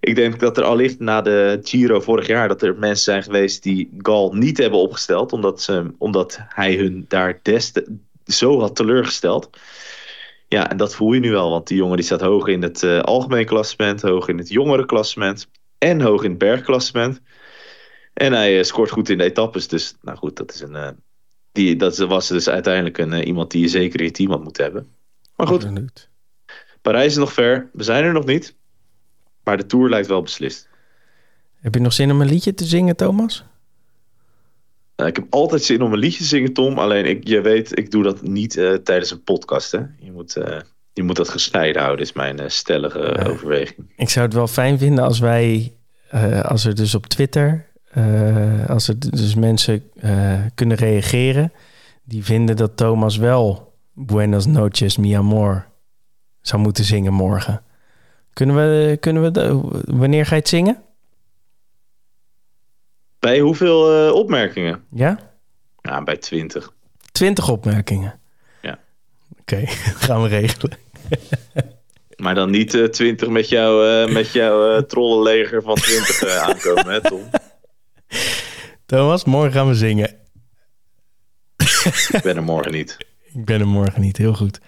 ik 0.00 0.14
denk 0.14 0.40
dat 0.40 0.56
er 0.56 0.64
allicht 0.64 0.98
na 0.98 1.20
de 1.20 1.58
Giro 1.62 2.00
vorig 2.00 2.26
jaar... 2.26 2.48
dat 2.48 2.62
er 2.62 2.78
mensen 2.78 3.04
zijn 3.04 3.22
geweest 3.22 3.62
die 3.62 3.90
Gal 3.98 4.32
niet 4.32 4.58
hebben 4.58 4.78
opgesteld... 4.78 5.32
omdat, 5.32 5.62
ze, 5.62 5.94
omdat 5.98 6.38
hij 6.48 6.74
hun 6.74 7.04
daar 7.08 7.40
des 7.42 7.70
te, 7.70 7.96
zo 8.24 8.60
had 8.60 8.76
teleurgesteld. 8.76 9.50
Ja, 10.48 10.70
en 10.70 10.76
dat 10.76 10.94
voel 10.94 11.12
je 11.12 11.20
nu 11.20 11.30
wel. 11.30 11.50
Want 11.50 11.66
die 11.66 11.76
jongen 11.76 11.96
die 11.96 12.04
staat 12.04 12.20
hoog 12.20 12.46
in 12.46 12.62
het 12.62 12.82
uh, 12.82 13.00
algemeen 13.00 13.46
klassement... 13.46 14.02
hoog 14.02 14.28
in 14.28 14.38
het 14.38 14.48
jongere 14.48 14.86
klassement... 14.86 15.48
en 15.78 16.00
hoog 16.00 16.22
in 16.22 16.30
het 16.30 16.38
bergklassement. 16.38 17.20
En 18.14 18.32
hij 18.32 18.64
scoort 18.64 18.90
goed 18.90 19.08
in 19.08 19.18
de 19.18 19.24
etappes. 19.24 19.68
Dus 19.68 19.94
nou 20.02 20.18
goed, 20.18 20.36
dat 20.36 20.54
is 20.54 20.60
een 20.60 20.98
die, 21.52 21.76
dat 21.76 21.96
was 21.96 22.28
dus 22.28 22.48
uiteindelijk 22.48 22.98
een, 22.98 23.12
uh, 23.12 23.26
iemand 23.26 23.50
die 23.50 23.60
je 23.60 23.68
zeker 23.68 24.00
in 24.00 24.06
je 24.06 24.12
team 24.12 24.30
had 24.30 24.42
moeten 24.42 24.64
hebben. 24.64 24.86
Maar 25.36 25.46
goed, 25.46 25.64
Absoluut. 25.64 26.08
Parijs 26.82 27.06
is 27.06 27.16
nog 27.16 27.32
ver. 27.32 27.70
We 27.72 27.82
zijn 27.82 28.04
er 28.04 28.12
nog 28.12 28.24
niet. 28.24 28.54
Maar 29.44 29.56
de 29.56 29.66
Tour 29.66 29.88
lijkt 29.88 30.08
wel 30.08 30.22
beslist. 30.22 30.68
Heb 31.54 31.74
je 31.74 31.80
nog 31.80 31.92
zin 31.92 32.10
om 32.10 32.20
een 32.20 32.28
liedje 32.28 32.54
te 32.54 32.64
zingen, 32.64 32.96
Thomas? 32.96 33.44
Uh, 34.96 35.06
ik 35.06 35.16
heb 35.16 35.26
altijd 35.30 35.62
zin 35.62 35.82
om 35.82 35.92
een 35.92 35.98
liedje 35.98 36.18
te 36.18 36.24
zingen, 36.24 36.52
Tom. 36.52 36.78
Alleen, 36.78 37.04
ik, 37.04 37.28
je 37.28 37.40
weet, 37.40 37.78
ik 37.78 37.90
doe 37.90 38.02
dat 38.02 38.22
niet 38.22 38.56
uh, 38.56 38.74
tijdens 38.74 39.10
een 39.10 39.22
podcast. 39.22 39.72
Hè? 39.72 39.78
Je, 39.98 40.12
moet, 40.12 40.32
je 40.92 41.02
moet 41.02 41.16
dat 41.16 41.28
gescheiden 41.28 41.82
houden, 41.82 42.04
is 42.04 42.12
mijn 42.12 42.50
stellige 42.50 43.24
overweging. 43.28 43.92
Ik 43.96 44.08
zou 44.08 44.24
het 44.24 44.34
wel 44.34 44.46
fijn 44.46 44.78
vinden 44.78 45.04
als 45.04 45.18
wij, 45.18 45.74
als 46.42 46.64
er 46.64 46.74
dus 46.74 46.94
op 46.94 47.06
Twitter 47.06 47.69
uh, 47.96 48.68
als 48.68 48.88
er 48.88 48.98
dus 48.98 49.34
mensen 49.34 49.90
uh, 50.02 50.40
kunnen 50.54 50.76
reageren 50.76 51.52
die 52.04 52.24
vinden 52.24 52.56
dat 52.56 52.76
Thomas 52.76 53.16
wel 53.16 53.68
Buenos 53.92 54.46
noches, 54.46 54.96
mi 54.96 55.12
amor 55.12 55.66
zou 56.40 56.62
moeten 56.62 56.84
zingen 56.84 57.12
morgen. 57.12 57.62
Kunnen 58.32 58.56
we, 58.56 58.96
kunnen 59.00 59.22
we 59.22 59.30
de, 59.30 59.60
wanneer 59.84 60.26
ga 60.26 60.34
je 60.34 60.40
het 60.40 60.48
zingen? 60.48 60.82
Bij 63.18 63.40
hoeveel 63.40 64.06
uh, 64.06 64.14
opmerkingen? 64.14 64.84
Ja? 64.90 65.18
Ja, 65.80 66.02
bij 66.02 66.16
20. 66.16 66.72
20 67.12 67.48
opmerkingen? 67.48 68.20
Ja. 68.62 68.78
Oké, 69.40 69.54
okay, 69.54 69.66
gaan 70.06 70.22
we 70.22 70.28
regelen. 70.28 70.78
maar 72.22 72.34
dan 72.34 72.50
niet 72.50 72.74
uh, 72.74 72.84
20 72.84 73.28
met, 73.28 73.48
jou, 73.48 73.86
uh, 73.86 74.14
met 74.14 74.32
jouw 74.32 74.76
uh, 74.76 74.82
trollenleger 74.82 75.62
van 75.62 75.74
20 75.74 76.28
aankomen, 76.28 76.88
hè 76.88 77.00
Tom? 77.00 77.30
Thomas, 78.90 79.24
morgen 79.24 79.52
gaan 79.52 79.68
we 79.68 79.74
zingen. 79.74 80.16
Ik 82.12 82.20
ben 82.22 82.36
er 82.36 82.42
morgen 82.42 82.72
niet. 82.72 82.96
Ik 83.34 83.44
ben 83.44 83.60
er 83.60 83.66
morgen 83.66 84.00
niet, 84.00 84.16
heel 84.16 84.34
goed. 84.34 84.60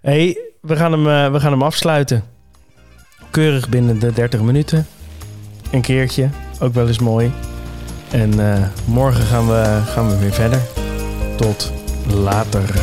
hey, 0.00 0.38
we, 0.60 0.76
gaan 0.76 0.92
hem, 0.92 1.06
uh, 1.06 1.32
we 1.32 1.40
gaan 1.40 1.52
hem 1.52 1.62
afsluiten. 1.62 2.24
Keurig 3.30 3.68
binnen 3.68 3.98
de 3.98 4.12
30 4.12 4.40
minuten. 4.40 4.86
Een 5.70 5.80
keertje, 5.80 6.28
ook 6.60 6.74
wel 6.74 6.86
eens 6.86 6.98
mooi. 6.98 7.32
En 8.10 8.32
uh, 8.34 8.68
morgen 8.84 9.24
gaan 9.24 9.46
we, 9.46 9.80
gaan 9.84 10.08
we 10.10 10.18
weer 10.18 10.32
verder. 10.32 10.60
Tot 11.36 11.72
later. 12.06 12.74